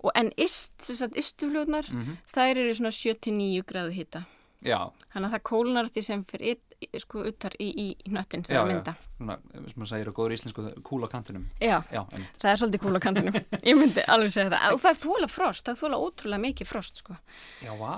Og 0.06 0.12
en 0.16 0.32
ist, 0.38 0.72
sem 0.82 0.96
sagt, 0.96 1.16
istufljóðnar 1.18 1.90
Mm 1.92 2.18
þær 2.34 2.58
eru 2.62 2.74
svona 2.76 2.92
79 2.94 3.64
gráðu 3.66 3.92
hita. 3.94 4.26
Já, 4.26 4.35
þannig 4.66 5.28
að 5.30 5.34
það 5.36 5.44
kólnar 5.50 5.90
því 5.94 6.04
sem 6.08 6.24
fyrir 6.30 7.00
sko 7.02 7.24
uttar 7.30 7.56
í, 7.62 7.68
í, 7.70 7.86
í 7.96 8.12
hnöttin 8.12 8.44
sem 8.46 8.56
Já, 8.56 8.60
það 8.62 8.72
mynda 8.72 8.94
svona, 9.06 9.38
sem 9.56 9.80
maður 9.80 9.92
segir 9.92 10.12
á 10.12 10.18
góður 10.18 10.36
íslensku, 10.36 10.66
kúl 10.86 11.02
á 11.06 11.10
kantinum. 11.12 11.48
já. 11.62 11.78
Já, 11.94 12.02
en, 12.04 12.28
það 12.42 12.52
er 12.52 12.62
svolítið 12.62 12.84
kúl 12.84 13.00
á 13.00 13.02
kantinum 13.06 13.40
ég 13.70 13.80
myndi 13.80 14.06
alveg 14.12 14.36
segja 14.36 14.52
það 14.54 14.76
og 14.76 14.84
það 14.84 15.02
þóla 15.06 15.32
frost, 15.32 15.66
það 15.70 15.82
þóla 15.84 16.02
ótrúlega 16.04 16.44
mikið 16.46 16.72
frost 16.72 17.02
sko. 17.04 17.18
já, 17.64 17.72
vá. 17.80 17.96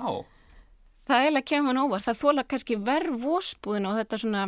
það 1.08 1.16
er 1.18 1.26
eiginlega 1.26 1.50
kemur 1.52 1.72
hann 1.72 1.84
óvar, 1.84 2.04
það 2.06 2.20
þóla 2.22 2.46
kannski 2.52 2.80
verð 2.88 3.20
vósbúðin 3.24 3.90
og 3.90 3.98
þetta 4.02 4.22
svona 4.24 4.44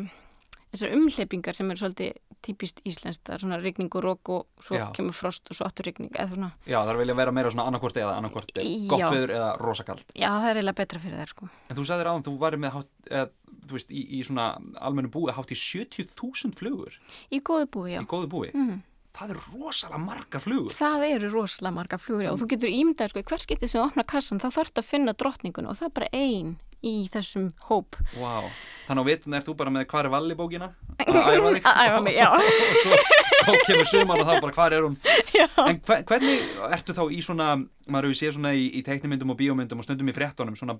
þessar 0.70 0.94
umhleypingar 0.96 1.56
sem 1.56 1.70
eru 1.72 1.82
svolítið 1.82 2.18
típist 2.40 2.80
íslenskt, 2.88 3.24
það 3.26 3.34
er 3.34 3.42
svona 3.44 3.58
rigning 3.60 3.96
og 3.98 4.06
og 4.30 4.64
svo 4.64 4.78
Já. 4.78 4.86
kemur 4.96 5.16
frost 5.16 5.50
og 5.50 5.58
svo 5.58 5.66
aftur 5.66 5.88
rigning 5.88 6.10
eða 6.14 6.30
svona, 6.32 6.50
Já, 6.66 6.78
það 6.86 7.00
vilja 7.02 7.16
vera 7.18 7.34
meira 7.36 7.50
svona 7.52 7.66
annarkort 7.68 7.96
eða 8.00 8.16
annarkort 8.16 8.52
gott 8.54 9.04
viður 9.12 9.34
eða 9.36 9.50
rosakald. 9.60 10.04
já 10.14 10.28
það 10.30 10.48
er 10.50 10.60
eiginlega 10.60 10.80
betra 10.80 11.00
fyrir 11.00 11.20
þær 11.20 11.34
sko. 11.34 11.48
En 11.68 11.76
þú 11.76 11.86
sagðir 11.90 12.10
áðan, 12.10 12.24
þú 12.24 12.36
væri 12.40 12.60
með 12.60 12.76
hátt, 12.76 12.92
eða, 13.10 13.26
þú 13.66 13.76
veist, 13.76 13.90
í, 13.90 14.04
í 14.18 14.22
svona 14.24 14.46
almennu 14.80 15.10
búi 15.10 15.34
hátt 15.36 15.52
í 15.52 15.58
70.000 15.58 16.56
flugur 16.56 16.96
í 17.30 17.42
góðu 17.42 17.66
búi, 17.66 17.90
já 17.96 18.00
í 18.00 18.06
góðu 18.08 18.30
búi. 18.30 18.50
mm. 18.54 18.78
Það 19.16 19.30
er 19.34 19.38
rosalega 19.50 19.98
margar 19.98 20.40
flugur. 20.44 20.72
það 20.78 21.04
eru 21.10 21.30
rosalega 21.32 21.74
marga 21.74 21.98
flugur 21.98 22.24
já, 22.24 22.30
og 22.32 22.38
þú 22.40 22.46
getur 22.52 22.70
ímyndað 22.70 23.10
sko, 23.10 23.22
hvers 23.26 23.46
getið 23.50 23.72
sem 23.72 23.82
opna 23.82 24.04
kassan 24.06 24.38
þá 24.40 24.48
þarf 24.54 24.76
að 24.78 24.86
finna 24.86 25.12
drottningun 25.18 25.66
og 25.66 25.76
það 25.80 25.88
er 25.88 25.94
bara 25.98 26.10
ein 26.14 26.52
í 26.80 26.92
þessum 27.12 27.48
hóp 27.68 27.98
Vá. 28.16 28.46
Þannig 28.86 29.02
á 29.02 29.08
vitun 29.10 29.34
er 29.36 29.42
þú 29.44 29.54
bara 29.58 29.70
með 29.74 29.84
hvar 29.90 30.06
er 30.08 30.14
valli 30.14 30.36
bókina 30.38 30.70
að 31.00 31.18
æfa 31.34 31.50
þig. 31.56 31.66
að 31.66 31.82
æfa 31.90 31.98
mig, 32.06 32.14
já, 32.16 32.28
og 32.30 32.40
svo, 32.84 33.00
svo 33.42 33.56
kemur 33.66 33.90
suman 33.90 34.22
og 34.22 34.30
þá 34.30 34.40
bara 34.46 34.54
hvar 34.56 34.76
er 34.78 34.86
hún. 34.86 34.96
já. 35.40 35.46
En 35.66 35.80
hve- 35.84 36.00
hvernig 36.08 36.46
ertu 36.78 36.96
þá 36.96 37.02
í 37.12 37.20
svona, 37.26 37.50
maður 37.90 38.08
hefur 38.12 38.20
séð 38.22 38.38
svona 38.38 38.54
í, 38.56 38.64
í 38.78 38.84
teiknimyndum 38.86 39.34
og 39.34 39.38
bíómyndum 39.42 39.82
og 39.82 39.86
stundum 39.90 40.08
í 40.08 40.16
fréttunum 40.16 40.56
svona 40.56 40.78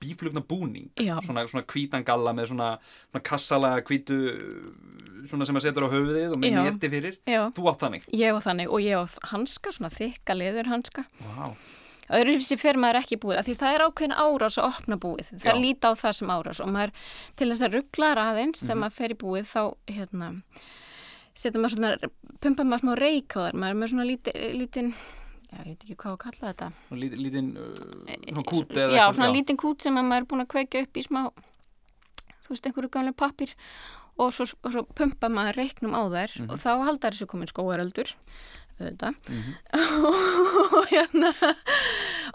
bíflugna 0.00 0.40
búning. 0.48 0.88
Svona, 0.96 1.44
svona 1.46 1.64
hvítan 1.68 2.04
galla 2.04 2.32
með 2.32 2.48
svona, 2.52 2.70
svona 3.10 3.22
kassalega 3.22 3.82
hvítu, 3.84 4.16
svona 5.28 5.44
sem 5.46 5.54
maður 5.56 5.66
setur 5.68 5.86
á 5.86 5.92
höfuðið 5.92 6.32
og 6.34 6.40
með 6.40 6.56
neti 6.64 6.90
fyrir. 6.92 7.18
já. 7.28 7.42
Þú 7.56 7.68
átt 7.70 7.84
þannig. 7.84 8.06
Ég 8.16 8.32
var 8.32 8.42
þannig 8.46 8.72
og 8.72 8.80
ég 8.80 8.96
á 8.96 9.04
hanska, 9.34 9.72
svona 9.76 9.92
þykka 9.92 10.36
leður 10.40 10.70
hanska. 10.72 11.04
Vá. 11.36 11.52
Öðruvísi 12.10 12.56
fyrir 12.58 12.80
maður 12.82 13.04
ekki 13.04 13.20
búið, 13.22 13.36
af 13.38 13.46
því 13.46 13.54
það 13.60 13.74
er 13.76 13.82
ákveðin 13.86 14.16
árás 14.18 14.56
að 14.58 14.64
opna 14.72 14.96
búið. 14.98 15.28
Það 15.38 15.50
er 15.52 15.60
líta 15.62 15.90
á 15.90 15.94
það 15.94 16.16
sem 16.18 16.32
árás 16.34 16.60
og 16.64 16.72
maður 16.74 16.92
til 17.38 17.50
þess 17.52 17.62
að 17.68 17.74
ruggla 17.76 18.08
aðeins 18.18 18.62
Mhm. 18.62 18.66
þegar 18.66 18.80
maður 18.80 18.96
fer 18.98 19.10
í 19.14 19.18
búið 19.20 19.46
þá, 19.46 19.62
hérna, 19.86 20.42
setur 21.34 21.60
maður 21.62 21.76
svona, 21.76 22.10
pumpar 22.40 22.66
maður 22.66 22.82
smá 22.82 22.94
reik 22.98 23.28
á 23.30 23.38
þar, 23.46 23.54
maður 23.54 23.70
er 23.70 23.78
með 23.78 23.90
svona 23.92 24.08
líti, 24.10 24.32
lítin, 24.58 24.94
já, 25.50 25.58
ég 25.58 25.66
veit 25.66 25.84
ekki 25.84 25.96
hvað 25.96 26.12
að 26.16 26.18
kalla 26.24 26.52
þetta. 26.52 26.68
Lít- 26.90 27.18
lítinn, 27.18 27.50
uh, 27.56 28.16
svona 28.28 28.44
kút 28.50 28.70
eða 28.76 28.92
Já, 28.94 29.04
svona 29.12 29.32
lítinn 29.34 29.56
kút 29.60 29.82
sem 29.82 29.94
að 29.96 30.04
maður 30.10 30.22
er 30.22 30.28
búin 30.32 30.44
að 30.46 30.52
kveikja 30.54 30.82
upp 30.86 30.94
í 30.96 31.02
smá, 31.06 31.22
þú 32.44 32.48
veist, 32.54 32.66
einhverju 32.70 32.90
gamlega 32.90 33.16
pappir 33.16 33.54
og 34.20 34.32
svo, 34.36 34.46
og 34.64 34.72
svo 34.74 34.82
pumpa 34.94 35.28
maður 35.32 35.56
reiknum 35.62 35.94
á 35.96 36.02
þær 36.12 36.30
Mhm. 36.40 36.50
og 36.50 36.58
þá 36.58 36.70
haldar 36.84 37.12
þessu 37.12 37.26
komin 37.26 37.48
skóaröldur, 37.50 38.14
auðvitað, 38.80 39.14
Mhm. 39.28 39.52
og 40.78 40.86
hérna, 40.90 41.32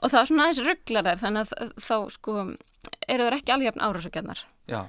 og 0.01 0.11
það 0.11 0.19
er 0.21 0.25
svona 0.29 0.43
aðeins 0.47 0.63
rugglar 0.65 1.03
þær, 1.09 1.19
þannig 1.23 1.41
að 1.53 1.73
þá, 1.79 1.95
sko, 2.11 2.57
eru 3.07 3.23
þær 3.29 3.37
ekki 3.39 3.53
alveg 3.53 3.69
jafn 3.71 3.85
árásakjarnar. 3.85 4.43
Já. 4.67 4.85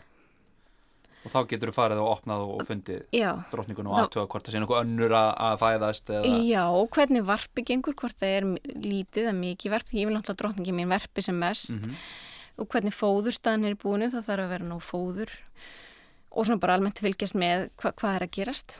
Og 1.27 1.33
þá 1.33 1.41
getur 1.51 1.73
þú 1.73 1.75
farið 1.75 2.03
og 2.05 2.13
opnað 2.13 2.45
og 2.47 2.61
fundið 2.69 3.01
Já. 3.17 3.33
drottningun 3.51 3.91
og 3.91 3.99
aðtuga 3.99 4.29
hvort 4.31 4.47
það 4.47 4.55
sé 4.55 4.63
nokkuð 4.63 4.83
önnur 4.85 5.17
að, 5.19 5.57
fæðast 5.59 6.13
eða... 6.15 6.37
Já, 6.47 6.63
og 6.71 6.87
hvernig 6.95 7.27
varpi 7.27 7.65
gengur, 7.67 7.97
hvort 7.99 8.23
það 8.23 8.37
er 8.37 8.49
lítið 8.87 9.25
eða 9.25 9.35
mikið 9.41 9.75
varp, 9.75 9.91
ég 9.91 10.07
vil 10.07 10.15
náttúrulega 10.15 10.43
drottningi 10.45 10.77
mín 10.77 10.95
verpi 10.95 11.25
sem 11.27 11.39
mest 11.43 11.75
Mm 11.75 11.99
og 12.61 12.69
hvernig 12.73 12.95
fóðurstaðan 12.97 13.69
er 13.69 13.79
búinu, 13.81 14.11
þá 14.13 14.21
þarf 14.23 14.45
að 14.47 14.53
vera 14.55 14.69
nóg 14.69 14.85
fóður 14.85 15.33
og 16.33 16.47
svona 16.47 16.61
bara 16.61 16.77
almennt 16.77 17.01
fylgjast 17.05 17.37
með 17.39 17.69
hva, 17.81 17.93
hvað 17.97 18.19
er 18.19 18.27
að 18.27 18.33
gerast. 18.37 18.77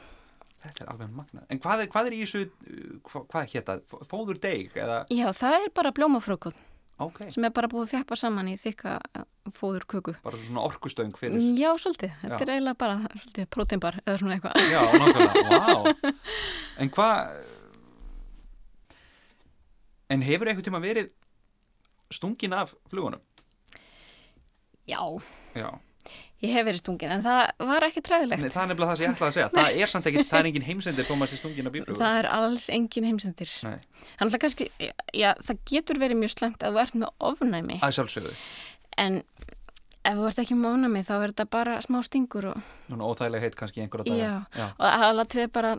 Þetta 0.65 0.85
er 0.85 0.93
alveg 0.93 1.13
magnað. 1.15 1.45
En 1.53 1.61
hvað 1.63 1.83
er, 1.83 1.91
hvað 1.93 2.09
er 2.09 2.17
í 2.17 2.23
þessu, 2.25 2.43
uh, 2.47 2.95
hvað, 3.07 3.27
hvað 3.33 3.43
er 3.43 3.53
hétta, 3.53 3.77
fóður 4.09 4.41
deg 4.43 4.81
eða, 4.81 4.99
Já, 5.13 5.27
það 5.37 5.59
er 5.61 5.69
bara 5.77 5.95
blómafrökun 5.97 6.57
ok, 6.99 7.19
sem 7.35 7.45
er 7.45 7.53
bara 7.53 7.69
búið 7.69 7.91
þjappa 7.93 8.17
saman 8.17 8.49
í 8.49 8.55
þykka 8.61 8.95
fóðurköku. 9.57 10.15
bara 10.25 10.39
svona 10.41 10.63
orkustöng 10.65 11.13
fyrir, 11.19 11.37
Já, 11.59 11.71
svolítið. 11.79 12.15
Þetta 12.23 12.41
er 12.47 12.53
eiginlega 12.55 12.79
bara 12.79 13.47
próteinbar 13.53 13.99
eða 14.07 14.19
svona 14.23 14.39
eitthvað. 14.39 14.55
já, 14.73 14.81
nákvæmlega, 14.97 15.61
vá. 15.61 16.15
En 16.83 16.91
hvað, 16.91 17.45
en 20.13 20.23
hefur 20.23 20.49
eitthvað 20.51 20.67
tíma 20.69 20.81
verið 20.85 21.11
stungin 22.13 22.53
af 22.55 22.75
flugunum? 22.91 23.21
Já, 24.87 25.01
Já, 25.57 25.71
ég 26.45 26.53
hef 26.53 26.67
verið 26.67 26.83
stungin 26.83 27.13
en 27.15 27.23
það 27.25 27.67
var 27.71 27.87
ekki 27.87 28.03
træðilegt. 28.05 28.43
Nei, 28.43 28.53
það 28.53 28.63
er 28.63 28.71
nefnilega 28.71 28.91
það 28.91 28.99
sem 28.99 29.07
ég 29.07 29.15
ætlaði 29.15 29.29
að 29.29 29.37
segja, 29.37 29.49
það 29.55 29.81
er 29.81 29.93
samt 29.93 30.09
ekki, 30.11 30.25
það 30.29 30.39
er 30.39 30.49
engin 30.51 30.67
heimsendir 30.67 31.11
maður 31.17 31.33
sé 31.33 31.39
stungin 31.41 31.71
af 31.71 31.75
bíflugur. 31.77 32.03
Það 32.03 32.19
er 32.21 32.29
alls 32.37 32.67
engin 32.77 33.09
heimsendir. 33.09 33.53
Nei, 33.65 33.77
Þannig 34.19 34.37
að 34.37 34.43
kannski, 34.45 34.69
já, 35.17 35.31
það 35.49 35.63
getur 35.73 36.01
verið 36.03 36.21
mjög 36.21 36.35
slemt 36.35 36.67
að 36.67 36.77
þú 36.77 36.83
ert 36.85 36.99
með 37.01 37.27
ofnæmi 37.31 37.79
að 37.81 37.97
sjálfsögðu, 37.97 38.35
en 39.07 39.19
ef 40.07 40.21
þú 40.21 40.29
ert 40.29 40.43
ekki 40.45 40.59
með 40.61 40.73
ofnæmi 40.75 41.05
þá 41.09 41.15
er 41.17 41.33
þetta 41.33 41.49
bara 41.57 41.79
smá 41.85 41.99
stingur 42.05 42.51
og, 42.53 42.73
núna 42.93 43.09
óþægileg 43.09 43.47
heit 43.47 43.57
kannski 43.59 43.85
einhverja 43.85 44.13
daga. 44.13 44.21
Já. 44.21 44.61
Já, 44.61 44.67
og 44.77 44.87
aðalatrið 44.93 45.53
bara 45.57 45.75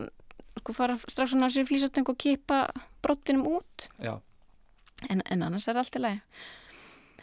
sko 0.58 0.74
fara 0.74 0.98
strax 1.06 1.32
svona 1.32 1.46
á 1.46 1.54
sér 1.54 1.68
flýsatöng 1.70 2.10
og 2.10 2.18
kipa 2.18 2.66
brottinum 3.04 3.46
út 3.46 3.88
já, 4.02 4.18
en, 5.08 5.22
en 5.30 5.46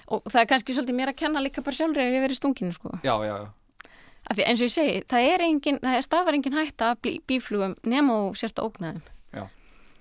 Og 0.08 0.22
það 0.30 0.42
er 0.42 0.46
kannski 0.52 0.74
svolítið 0.78 0.96
mér 1.00 1.10
að 1.14 1.16
kenna 1.24 1.42
líka 1.42 1.64
bara 1.66 1.76
sjálfur 1.76 2.02
ef 2.04 2.14
ég 2.14 2.22
verið 2.26 2.38
stunginu 2.40 2.74
sko. 2.74 2.90
já, 3.04 3.16
já, 3.26 3.36
já. 3.42 3.48
Af 4.30 4.38
því 4.38 4.46
eins 4.50 4.62
og 4.62 4.66
ég 4.68 4.74
segi, 4.74 5.02
það 5.10 5.28
er 5.34 5.42
engin, 5.46 5.80
það 5.80 5.96
er 5.98 6.02
stafar 6.02 6.34
engin 6.34 6.54
hætta 6.58 6.92
af 6.92 7.02
bí- 7.02 7.20
bíflugum 7.30 7.76
nema 7.86 8.14
og 8.28 8.36
sérst 8.36 8.58
að 8.62 8.70
ógna 8.72 8.94
þeim. 8.94 9.02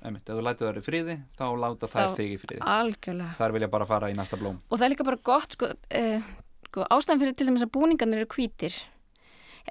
Einmitt, 0.04 0.28
ef 0.28 0.37
þú 0.37 0.42
lætur 0.44 0.66
þær 0.68 0.76
í 0.76 0.84
friði, 0.84 1.14
þá 1.38 1.44
láta 1.56 1.88
þær 1.88 2.08
Þá- 2.11 2.16
þig 2.18 2.32
í 2.34 2.38
friði. 2.42 2.61
Algjörlega. 2.61 3.34
Þær 3.38 3.52
vilja 3.54 3.68
bara 3.73 3.87
fara 3.88 4.11
í 4.12 4.14
næsta 4.18 4.37
blóm. 4.37 4.58
Og 4.68 4.76
það 4.78 4.84
er 4.84 4.90
líka 4.92 5.04
bara 5.08 5.16
gott, 5.25 5.52
sko, 5.56 5.68
eh, 5.90 6.20
sko 6.68 6.84
ástæðan 6.92 7.20
fyrir 7.23 7.37
til 7.37 7.46
dæmis 7.49 7.62
að 7.64 7.70
búningarnir 7.73 8.20
eru 8.20 8.26
hvítir 8.26 8.75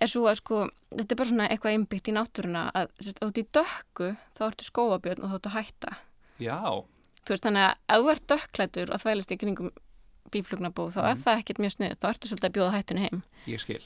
er 0.02 0.08
svo 0.08 0.24
að 0.26 0.40
sko, 0.42 0.70
þetta 0.90 1.12
er 1.12 1.16
bara 1.22 1.30
svona 1.30 1.50
eitthvað 1.50 1.76
innbyggt 1.78 2.10
í 2.10 2.16
náttúruna 2.18 2.72
að 2.74 2.88
sérst, 3.00 3.22
ef 3.22 3.28
þú 3.28 3.30
ert 3.30 3.38
í 3.38 3.46
dökku 3.54 4.18
þá 4.34 4.42
ertu 4.50 4.66
skóabjörn 4.72 5.22
og 5.24 5.30
þá 5.30 5.36
ertu 5.38 5.50
að 5.54 5.58
hætta. 5.60 5.98
Já, 6.40 6.84
Þú 7.24 7.30
veist 7.30 7.44
þannig 7.46 7.64
að 7.70 7.76
ef 7.94 8.02
þú 8.02 8.12
ert 8.12 8.28
dökklætur 8.34 8.90
og 8.94 9.02
þvælist 9.06 9.32
í 9.32 9.38
kringum 9.38 9.70
bíflugnabú 10.34 10.88
þá 10.94 11.02
er 11.04 11.16
Mhm. 11.16 11.24
það 11.24 11.42
ekkert 11.44 11.60
mjög 11.64 11.76
snuð, 11.78 11.98
þá 12.02 12.08
ertu 12.14 12.28
svolítið 12.32 12.50
að 12.50 12.56
bjóða 12.58 12.74
hættinu 12.78 13.00
heim. 13.06 13.24
ég 13.48 13.60
skil. 13.62 13.82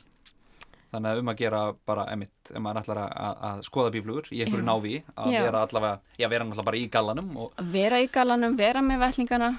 Þannig 0.88 1.12
að 1.12 1.20
um 1.20 1.28
að 1.28 1.36
gera 1.38 1.62
bara, 1.86 2.06
emitt, 2.14 2.32
ef 2.48 2.62
maður 2.64 2.78
ætlar 2.82 2.98
að, 3.04 3.10
að, 3.20 3.40
að 3.44 3.64
skoða 3.68 3.92
bíflugur 3.92 4.30
í 4.32 4.40
einhverju 4.46 4.64
návi, 4.64 5.04
að 5.18 5.32
Já. 5.34 5.42
vera 5.44 5.62
allavega, 5.68 6.00
já, 6.18 6.28
vera 6.32 6.46
náttúrulega 6.46 6.66
bara 6.70 6.78
í 6.80 6.86
gallanum 6.90 7.34
og, 7.38 7.52
Að 7.60 7.72
vera 7.74 8.00
í 8.00 8.08
galanum, 8.08 8.56
vera 8.58 8.80
með 8.82 9.00
vettlingana 9.04 9.50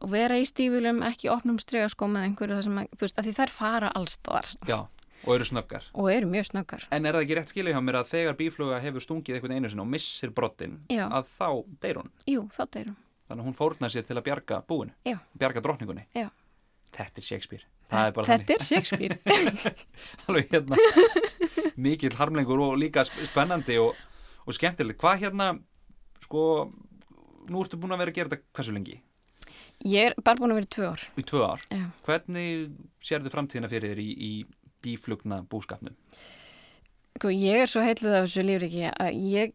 og 0.00 0.10
vera 0.10 0.38
í 0.40 0.46
stífulum, 0.48 1.02
ekki 1.06 1.28
opnum 1.30 1.58
stregaskó 1.60 2.08
með 2.10 2.24
einhverju 2.30 2.56
það 2.56 2.64
sem, 2.64 2.78
að, 2.78 2.88
þú 2.96 3.04
veist, 3.04 3.18
að 3.20 3.28
því 3.28 3.34
þær 3.36 3.52
fara 3.58 3.92
allstaðar 4.00 4.48
já, 4.66 4.78
og 5.26 5.30
eru 5.36 5.44
snöggar. 5.44 5.84
og 5.94 6.08
eru 6.10 6.26
mjög 6.32 6.48
snöggar. 6.50 6.86
En 6.90 7.04
er 7.06 7.12
það 7.12 7.22
ekki 7.26 7.36
rétt 7.38 7.52
skilja 7.52 7.74
hjá 7.76 7.84
mér 7.84 8.00
að 8.00 8.10
þegar 8.16 8.34
bífluga 8.40 8.80
hefur 8.80 9.04
stungið 9.04 9.36
einhvern 9.36 9.54
einu 9.60 9.68
sinni 9.68 9.84
og 9.84 9.92
missir 9.92 10.30
brottin, 10.34 10.80
að 10.88 11.28
þá 11.36 11.48
deyr 11.84 12.00
hún. 12.00 12.10
Jú, 12.26 12.48
þá 12.48 12.64
deyrum. 12.72 12.96
Þannig 13.24 13.40
að 13.40 13.46
hún 13.48 13.56
fórnar 13.56 13.92
sér 13.92 14.04
til 14.04 14.16
að 14.18 14.26
bjarga 14.26 14.58
búinu, 14.68 14.92
Já. 15.08 15.16
bjarga 15.40 15.62
drottningunni. 15.64 16.04
Já. 16.14 16.26
Þetta 16.94 17.20
er 17.22 17.26
Shakespeare. 17.26 17.64
Það 17.90 18.06
er 18.06 18.28
Þetta 18.28 18.54
er 18.54 18.64
Shakespeare. 18.64 19.16
alveg 20.28 20.52
hérna 20.52 20.78
mikill 21.76 22.14
harmlengur 22.18 22.60
og 22.68 22.76
líka 22.80 23.02
sp- 23.06 23.24
spennandi 23.28 23.78
og, 23.82 23.96
og 24.46 24.54
skemmtilegt 24.56 25.00
hvað 25.02 25.24
hérna 25.24 25.48
sko, 26.22 26.44
nú 27.50 27.64
ertu 27.64 27.80
búin 27.80 27.96
að 27.96 28.04
vera 28.04 28.14
að 28.14 28.20
gera 28.20 28.32
þetta 28.34 28.54
hversu 28.60 28.76
lengi? 28.76 29.00
Ég 29.90 30.12
er 30.12 30.14
bara 30.22 30.38
búin 30.38 30.54
að 30.54 30.60
vera 30.62 30.70
tvö 30.76 30.86
ár. 30.92 31.02
Í 31.18 31.24
tvö 31.26 31.42
ár. 31.48 31.64
Já. 31.74 31.82
Hvernig 32.06 32.76
sérðu 33.04 33.32
framtíðina 33.34 33.68
fyrir 33.72 33.90
þér 33.96 34.04
í, 34.04 34.10
í 34.14 34.32
bíflugna 34.84 35.40
búskapnum? 35.50 35.96
Sko, 37.18 37.30
ég 37.34 37.64
er 37.64 37.70
svo 37.70 37.82
heitluð 37.84 38.14
af 38.20 38.28
þessu 38.28 38.44
lífriki 38.46 38.86
að 38.92 39.18
ég, 39.34 39.52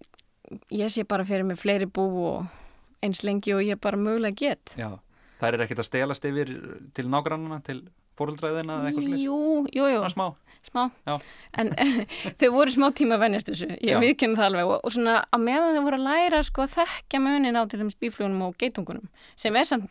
ég 0.75 0.91
sé 0.93 1.05
bara 1.07 1.25
fyrir 1.27 1.47
mig 1.47 1.57
fleiri 1.61 1.88
bú 1.88 2.05
og 2.33 2.59
eins 3.06 3.24
lengi 3.24 3.56
og 3.56 3.63
ég 3.65 3.79
bara 3.82 4.00
mögulega 4.00 4.36
get. 4.36 4.75
Já. 4.79 4.91
Það 5.39 5.56
er 5.56 5.65
ekkert 5.65 5.82
að 5.84 5.88
stelast 5.88 6.27
yfir 6.27 6.51
til 6.98 7.08
nágrannana, 7.08 7.62
til 7.63 7.82
fóröldræðina 8.20 8.79
eða 8.79 8.89
eitthvað 8.89 9.06
slúðis? 9.06 9.24
Jú, 9.24 9.39
jú, 9.72 9.86
jú. 9.94 10.00
Svona 10.03 10.13
smá? 10.15 10.27
Smá. 10.68 10.84
Já. 11.08 11.13
En 11.62 11.72
þau 12.41 12.50
voru 12.58 12.74
smá 12.74 12.88
tíma 12.96 13.15
að 13.15 13.24
venjast 13.24 13.51
þessu. 13.51 13.70
Ég 13.88 14.03
viðkynna 14.03 14.39
það 14.39 14.50
alveg 14.50 14.72
og, 14.74 14.82
og 14.84 14.96
svona 14.96 15.15
að 15.24 15.46
meðan 15.46 15.77
þau 15.77 15.86
voru 15.88 16.00
að 16.00 16.08
læra 16.10 16.41
sko 16.48 16.65
að 16.65 16.74
þekkja 16.75 17.22
munin 17.24 17.60
á 17.60 17.63
til 17.63 17.79
dæmis 17.82 18.00
bíflugunum 18.01 18.46
og 18.50 18.58
geitungunum 18.60 19.08
sem 19.39 19.56
er 19.56 19.70
samt 19.70 19.88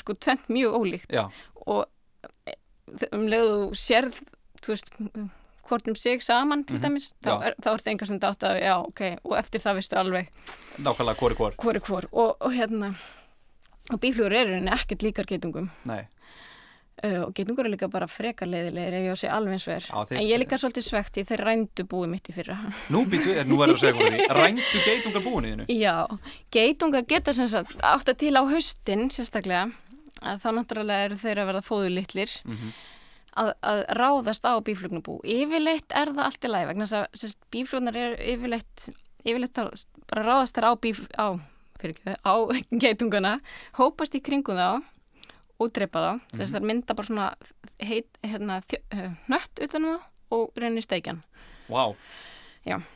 sko 0.00 0.16
tvent 0.16 0.48
mjög 0.52 0.78
ólíkt 0.80 1.12
Já. 1.12 1.26
og 1.66 1.84
e, 2.48 2.56
um 3.12 3.28
leiðu 3.28 3.68
sérð, 3.76 4.22
þú 4.64 4.72
veist, 4.72 4.90
hvort 5.70 5.88
um 5.88 5.94
sig 5.96 6.22
saman 6.26 6.64
til 6.66 6.76
Mhm. 6.76 6.82
dæmis, 6.84 7.10
þá, 7.22 7.30
Já. 7.30 7.46
er, 7.46 7.54
þá 7.62 7.70
ertu 7.76 7.90
enga 7.94 8.06
sem 8.10 8.20
dátt 8.20 8.42
að, 8.50 8.60
já, 8.62 8.76
ok, 8.82 9.00
og 9.24 9.36
eftir 9.38 9.60
það 9.64 9.78
vistu 9.80 9.96
alveg 9.96 10.28
Nákvæmlega 10.78 11.18
hvori 11.22 11.34
hvor? 11.38 11.54
hvor 11.56 11.74
er 11.76 11.80
hvor 11.86 12.04
og, 12.12 12.36
og 12.40 12.52
hérna 12.52 12.94
og 13.90 13.98
bíflugur 14.00 14.32
eru 14.32 14.54
henni 14.54 14.70
ekkert 14.70 15.02
líkar 15.02 15.26
geitungum 15.26 15.70
Nei. 15.88 16.04
uh, 17.04 17.22
og 17.24 17.32
geitungur 17.34 17.64
er 17.66 17.72
líka 17.72 17.88
bara 17.90 18.06
frekar 18.06 18.46
leiðilegir 18.46 18.92
ef 18.98 19.04
ég 19.08 19.12
á 19.12 19.16
sig 19.16 19.30
alveg 19.30 19.52
eins 19.56 19.66
og 19.68 19.74
er 19.74 19.80
Já, 19.88 20.04
þeir- 20.06 20.18
en 20.20 20.26
ég 20.28 20.34
er 20.36 20.42
líka 20.44 20.58
svolítið 20.60 20.84
svegt 20.86 21.16
í 21.16 21.24
þeir 21.26 21.44
rændu 21.48 21.84
búið 21.88 22.08
mitt 22.12 22.28
í 22.30 22.34
fyrra 22.36 22.58
Nú 22.90 23.04
býtu, 23.08 23.34
nú 23.48 23.62
er 23.62 23.68
það 23.68 23.74
að 23.74 23.80
segja 23.80 23.94
hvori 23.98 24.20
því. 24.20 24.28
Rændu 24.40 24.84
geitungar 24.84 25.22
búinniðinu? 25.26 25.66
Já, 25.68 25.96
geitungar 26.52 27.06
geta 27.08 27.32
sem 27.32 27.48
sagt 27.48 27.80
átt 27.82 28.08
að 28.12 28.18
til 28.18 28.34
á 28.36 28.42
haustin 28.46 29.08
sérstaklega 29.10 29.72
að 30.22 30.40
þá 30.44 30.48
náttúrulega 30.60 31.04
eru 31.08 31.16
þeir 31.16 31.38
að 31.40 31.48
verða 31.50 31.64
fóðulitlir 31.64 32.30
Mhm. 32.44 32.72
Að, 33.38 33.52
að 33.62 33.80
ráðast 34.00 34.44
á 34.48 34.52
bíflugnubú 34.64 35.18
yfirleitt 35.24 35.92
er 35.96 36.12
það 36.14 36.24
allt 36.26 36.44
í 36.44 36.50
læg 36.50 36.66
vegna 36.70 36.88
þess 36.90 37.24
að 37.28 37.36
bíflugnar 37.54 37.96
eru 37.96 38.16
yfirleitt 38.34 38.86
yfirleitt 39.24 39.60
bara 40.10 40.24
ráðast 40.26 40.56
þær 40.58 40.68
á 40.70 40.72
bíf 40.82 41.02
á, 41.14 41.28
ekki, 41.80 42.16
á 42.26 42.34
geitungana 42.82 43.34
hópast 43.78 44.14
í 44.18 44.22
kringum 44.24 44.58
þá 44.58 44.80
og 45.60 45.72
drepa 45.76 46.00
þá, 46.00 46.12
þess 46.38 46.50
að 46.54 46.56
þær 46.58 46.66
mynda 46.70 46.96
bara 46.96 47.06
svona 47.10 47.28
heit, 47.84 48.08
hérna, 48.24 48.60
eh, 48.96 49.10
nött 49.28 49.60
utanum 49.60 49.98
þá 49.98 50.06
og 50.30 50.52
reynir 50.62 50.84
steikjan. 50.84 51.18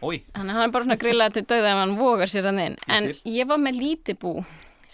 Ói. 0.05 0.21
Þannig 0.31 0.53
að 0.53 0.59
hann 0.59 0.69
er 0.69 0.73
bara 0.75 0.85
svona 0.87 0.97
grillað 1.01 1.33
til 1.35 1.43
dauða 1.51 1.71
ef 1.73 1.79
hann 1.81 1.95
vogar 1.99 2.31
sér 2.31 2.47
hann 2.47 2.61
inn. 2.63 2.77
En 2.89 3.09
ég 3.27 3.49
var 3.51 3.59
með 3.59 3.81
lítið 3.81 4.19
bú 4.23 4.33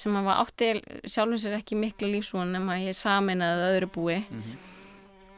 sem 0.00 0.14
að 0.16 0.28
var 0.30 0.40
átti 0.44 0.68
sjálfum 1.10 1.40
sér 1.42 1.56
ekki 1.58 1.76
mikla 1.76 2.08
lífsvon 2.08 2.52
nema 2.54 2.78
ég 2.80 2.96
saminaði 2.96 3.66
öðru 3.74 3.90
búi 3.92 4.18
Mhm. 4.30 4.56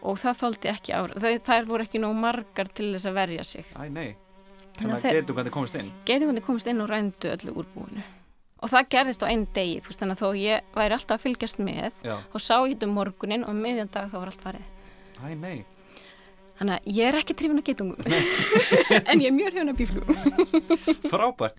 Og 0.02 0.18
það 0.20 0.40
þóldi 0.40 0.70
ekki 0.72 0.94
ára. 0.96 1.20
Þau, 1.22 1.32
þær 1.46 1.68
voru 1.68 1.86
ekki 1.86 2.00
nóg 2.02 2.16
margar 2.18 2.70
til 2.74 2.90
þess 2.94 3.08
að 3.10 3.18
verja 3.20 3.46
sig. 3.46 3.68
Æ, 3.76 3.84
nei. 3.92 4.08
Þannig 4.78 4.96
að 4.96 5.16
geitungar 5.18 5.46
þið 5.46 5.54
komist 5.54 5.78
inn? 5.78 5.90
Geitingundi 6.08 6.44
komist 6.44 6.70
inn 6.70 6.82
og 6.82 6.90
rændu 6.90 7.30
öllu 7.32 7.54
úr 7.60 7.68
búinu. 7.74 8.04
Og 8.62 8.70
það 8.70 8.88
gerðist 8.94 9.24
á 9.26 9.26
einn 9.26 9.44
degi, 9.54 9.80
þú 9.82 9.90
veist, 9.90 10.00
þannig 10.00 10.16
að 10.16 10.22
þó 10.22 10.38
ég 10.38 10.72
væri 10.78 10.96
alltaf 10.96 11.18
að 11.18 11.24
fylgjast 11.26 11.60
með 11.62 11.90
Já. 12.06 12.14
og 12.14 12.42
sá 12.42 12.54
ég 12.62 12.74
þetta 12.76 12.88
um 12.88 12.96
morgunin 12.96 13.44
og 13.46 13.52
um 13.52 13.62
miðjan 13.62 13.90
dag 13.92 14.10
þá 14.10 14.16
var 14.20 14.30
allt 14.30 14.44
farið. 14.46 14.68
Æ, 15.18 15.26
nei. 15.34 15.64
Þannig 16.60 16.76
að 16.76 16.94
ég 16.94 17.08
er 17.08 17.18
ekki 17.18 17.34
trefin 17.34 17.58
að 17.58 17.66
geitungum, 17.66 18.10
en 19.10 19.22
ég 19.24 19.28
er 19.32 19.34
mjög 19.34 19.50
hrifin 19.50 19.72
að 19.72 19.80
bíflugum. 19.80 20.20
Frábært. 21.12 21.58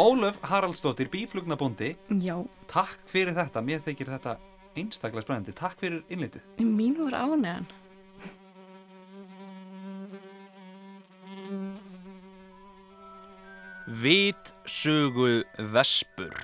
Ólöf 0.00 0.40
Haraldsdóttir, 0.50 1.10
bíflugnabóndi, 1.12 1.92
Já, 2.24 2.34
takk 2.70 2.98
fyrir 3.12 3.36
þetta. 3.36 3.62
Mér 3.62 3.84
þykir 3.86 4.10
þetta 4.16 4.34
einstaklega 4.78 5.24
spennandi. 5.24 5.54
Takk 5.56 5.78
fyrir 5.80 6.02
innlitið. 6.12 6.46
mín 6.62 6.96
var 6.98 7.16
ánægan. 7.18 7.68
Vitsugu 13.90 15.42
vespur. 15.72 16.34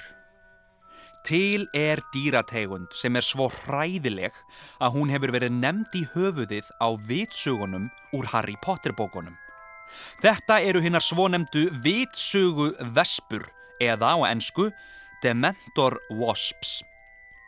Til 1.26 1.66
er 1.74 2.00
dýrategund 2.14 2.90
sem 2.94 3.16
er 3.18 3.24
svo 3.26 3.48
hræðileg 3.50 4.34
að 4.82 4.94
hún 4.94 5.10
hefur 5.10 5.32
verið 5.34 5.54
nefnd 5.58 5.94
í 5.98 6.04
höfuðið 6.14 6.70
á 6.82 6.88
vitsugunum 7.06 7.88
úr 8.14 8.30
Harry 8.30 8.54
Potter 8.62 8.94
bókunum. 8.94 9.34
Þetta 10.22 10.60
eru 10.66 10.82
hinnar 10.82 11.02
svonemdu 11.02 11.68
vitsugu 11.82 12.72
vespur 12.94 13.46
eða 13.82 14.14
á 14.14 14.18
ensku 14.30 14.70
Dementor 15.22 15.98
Wasps. 16.10 16.80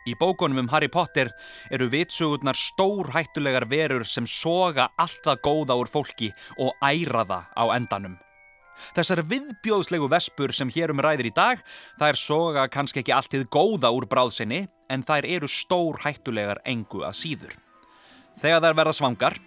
Í 0.07 0.15
bókunum 0.15 0.63
um 0.63 0.69
Harry 0.71 0.87
Potter 0.87 1.29
eru 1.71 1.89
vitsugurnar 1.91 2.55
stór 2.55 3.11
hættulegar 3.13 3.67
verur 3.69 4.05
sem 4.07 4.27
soga 4.27 4.87
allt 4.97 5.19
það 5.25 5.43
góða 5.43 5.77
úr 5.81 5.91
fólki 5.91 6.31
og 6.57 6.71
æra 6.79 7.25
það 7.27 7.53
á 7.59 7.63
endanum. 7.75 8.17
Þessar 8.95 9.25
viðbjóðslegu 9.27 10.07
vespur 10.11 10.53
sem 10.55 10.71
hér 10.71 10.93
um 10.93 11.01
ræðir 11.03 11.27
í 11.29 11.33
dag, 11.35 11.59
þær 11.99 12.19
soga 12.19 12.65
kannski 12.71 13.03
ekki 13.03 13.15
allt 13.15 13.33
þið 13.33 13.45
góða 13.51 13.91
úr 13.95 14.07
bráðsynni, 14.09 14.63
en 14.89 15.03
þær 15.05 15.27
eru 15.27 15.51
stór 15.51 15.99
hættulegar 16.05 16.63
engu 16.65 17.03
að 17.03 17.17
síður. 17.19 17.55
Þegar 18.39 18.63
þær 18.63 18.79
verða 18.79 18.95
svangar, 18.95 19.39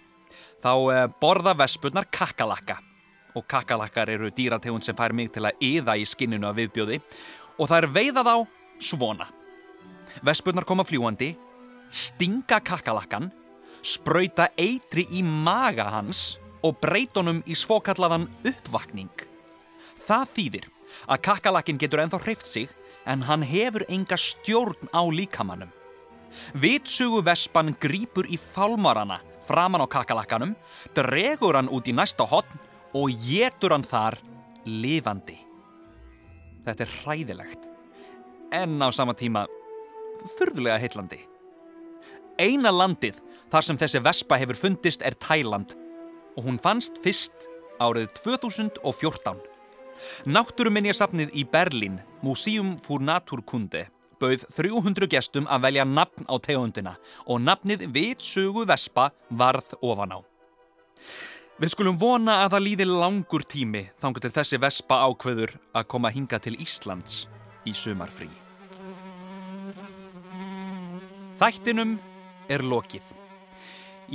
þá 0.63 0.73
eh, 0.93 1.05
borða 1.21 1.57
vespurnar 1.59 2.07
kakalakka. 2.13 2.77
Og 3.33 3.47
kakalakkar 3.49 4.13
eru 4.13 4.29
dýrategund 4.29 4.85
sem 4.85 4.95
fær 4.95 5.15
mig 5.17 5.33
til 5.33 5.47
að 5.49 5.63
yða 5.65 5.97
í 5.97 6.05
skinninu 6.05 6.45
af 6.45 6.59
viðbjóði 6.59 6.99
og 7.57 7.71
þær 7.71 7.89
veiða 7.89 8.21
þá 8.27 8.35
svona. 8.77 9.25
Vespurnar 10.21 10.67
koma 10.67 10.85
fljúandi, 10.85 11.33
stinga 11.89 12.59
kakalakkan, 12.61 13.31
sprauta 13.83 14.49
eitri 14.59 15.07
í 15.11 15.23
maga 15.23 15.89
hans 15.95 16.37
og 16.63 16.77
breytunum 16.83 17.41
í 17.49 17.57
svokallaðan 17.57 18.29
uppvakning. 18.47 19.11
Það 20.05 20.29
þýðir 20.35 20.69
að 21.07 21.23
kakalakkin 21.25 21.79
getur 21.81 22.03
ennþá 22.03 22.21
hreift 22.23 22.47
sig 22.47 22.69
en 23.09 23.25
hann 23.27 23.43
hefur 23.43 23.83
enga 23.89 24.19
stjórn 24.19 24.91
á 24.95 25.01
líkamannum. 25.09 25.71
Vitsugu 26.53 27.21
vespan 27.25 27.75
grípur 27.79 28.29
í 28.29 28.39
fálmarana 28.39 29.19
framan 29.47 29.83
á 29.83 29.87
kakalakkanum, 29.87 30.55
dregur 30.95 31.57
hann 31.57 31.71
út 31.71 31.87
í 31.87 31.95
næsta 31.95 32.25
hotn 32.27 32.59
og 32.95 33.11
getur 33.25 33.75
hann 33.75 33.85
þar 33.87 34.19
lifandi. 34.65 35.37
Þetta 36.63 36.85
er 36.85 36.93
hræðilegt, 37.01 37.67
en 38.55 38.79
á 38.79 38.87
sama 38.95 39.15
tíma 39.19 39.45
furðulega 40.37 40.79
heitlandi. 40.81 41.21
Eina 42.41 42.71
landið 42.73 43.19
þar 43.51 43.67
sem 43.67 43.79
þessi 43.79 44.01
vespa 44.03 44.39
hefur 44.41 44.57
fundist 44.57 45.03
er 45.05 45.17
Tæland 45.21 45.75
og 46.37 46.47
hún 46.47 46.59
fannst 46.61 46.97
fyrst 47.03 47.47
árið 47.83 48.09
2014. 48.23 49.41
Náttúruminjasafnið 50.25 51.33
í 51.37 51.43
Berlín, 51.47 51.99
Museum 52.25 52.75
für 52.81 52.99
Naturkunde, 52.99 53.87
bauð 54.19 54.45
300 54.55 55.09
gestum 55.11 55.47
að 55.51 55.67
velja 55.67 55.85
nafn 55.87 56.27
á 56.27 56.35
tegundina 56.41 56.95
og 57.27 57.43
nafnið 57.43 57.87
Vitsugu 57.93 58.65
Vespa 58.69 59.11
varð 59.29 59.75
ofan 59.81 60.17
á. 60.17 60.19
Við 61.61 61.75
skulum 61.75 61.99
vona 62.01 62.41
að 62.43 62.55
það 62.55 62.65
líði 62.65 62.87
langur 62.89 63.45
tími 63.45 63.83
þangar 64.01 64.25
til 64.25 64.33
þessi 64.39 64.61
Vespa 64.63 65.03
ákveður 65.05 65.53
að 65.77 65.89
koma 65.93 66.11
hinga 66.13 66.41
til 66.41 66.57
Íslands 66.57 67.27
í 67.69 67.75
sumarfrí. 67.77 68.42
Þættinum 71.43 71.97
er 72.47 72.61
lokið. 72.63 73.03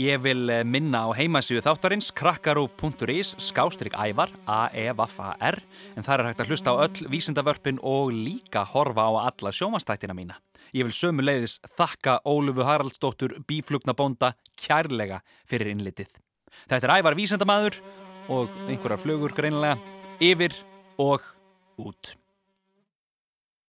Ég 0.00 0.20
vil 0.24 0.48
eh, 0.48 0.62
minna 0.64 1.02
á 1.04 1.12
heimasíðu 1.12 1.60
þáttarins 1.66 2.06
krakkarúf.is 2.16 3.34
skástrík 3.50 3.92
ævar 4.00 4.30
A-E-V-A-R 4.48 5.58
en 5.92 6.06
þar 6.06 6.22
er 6.22 6.28
hægt 6.30 6.40
að 6.40 6.54
hlusta 6.54 6.72
á 6.72 6.80
öll 6.86 7.10
vísindavörpin 7.12 7.82
og 7.84 8.14
líka 8.16 8.62
horfa 8.70 9.04
á 9.04 9.28
alla 9.28 9.52
sjómanstættina 9.52 10.16
mína. 10.16 10.38
Ég 10.72 10.88
vil 10.88 10.96
sömu 10.96 11.26
leiðis 11.26 11.58
þakka 11.76 12.22
Ólufu 12.24 12.64
Haraldsdóttur 12.64 13.34
bíflugnabónda 13.44 14.32
kærlega 14.56 15.20
fyrir 15.44 15.74
innlitið. 15.74 16.14
Þetta 16.64 16.88
er 16.88 16.94
ævar 16.96 17.18
vísindamaður 17.18 17.76
og 18.32 18.56
einhverjar 18.70 19.04
flugur 19.04 19.36
greinilega 19.36 19.76
yfir 20.24 20.56
og 20.96 21.28
út. 21.76 22.14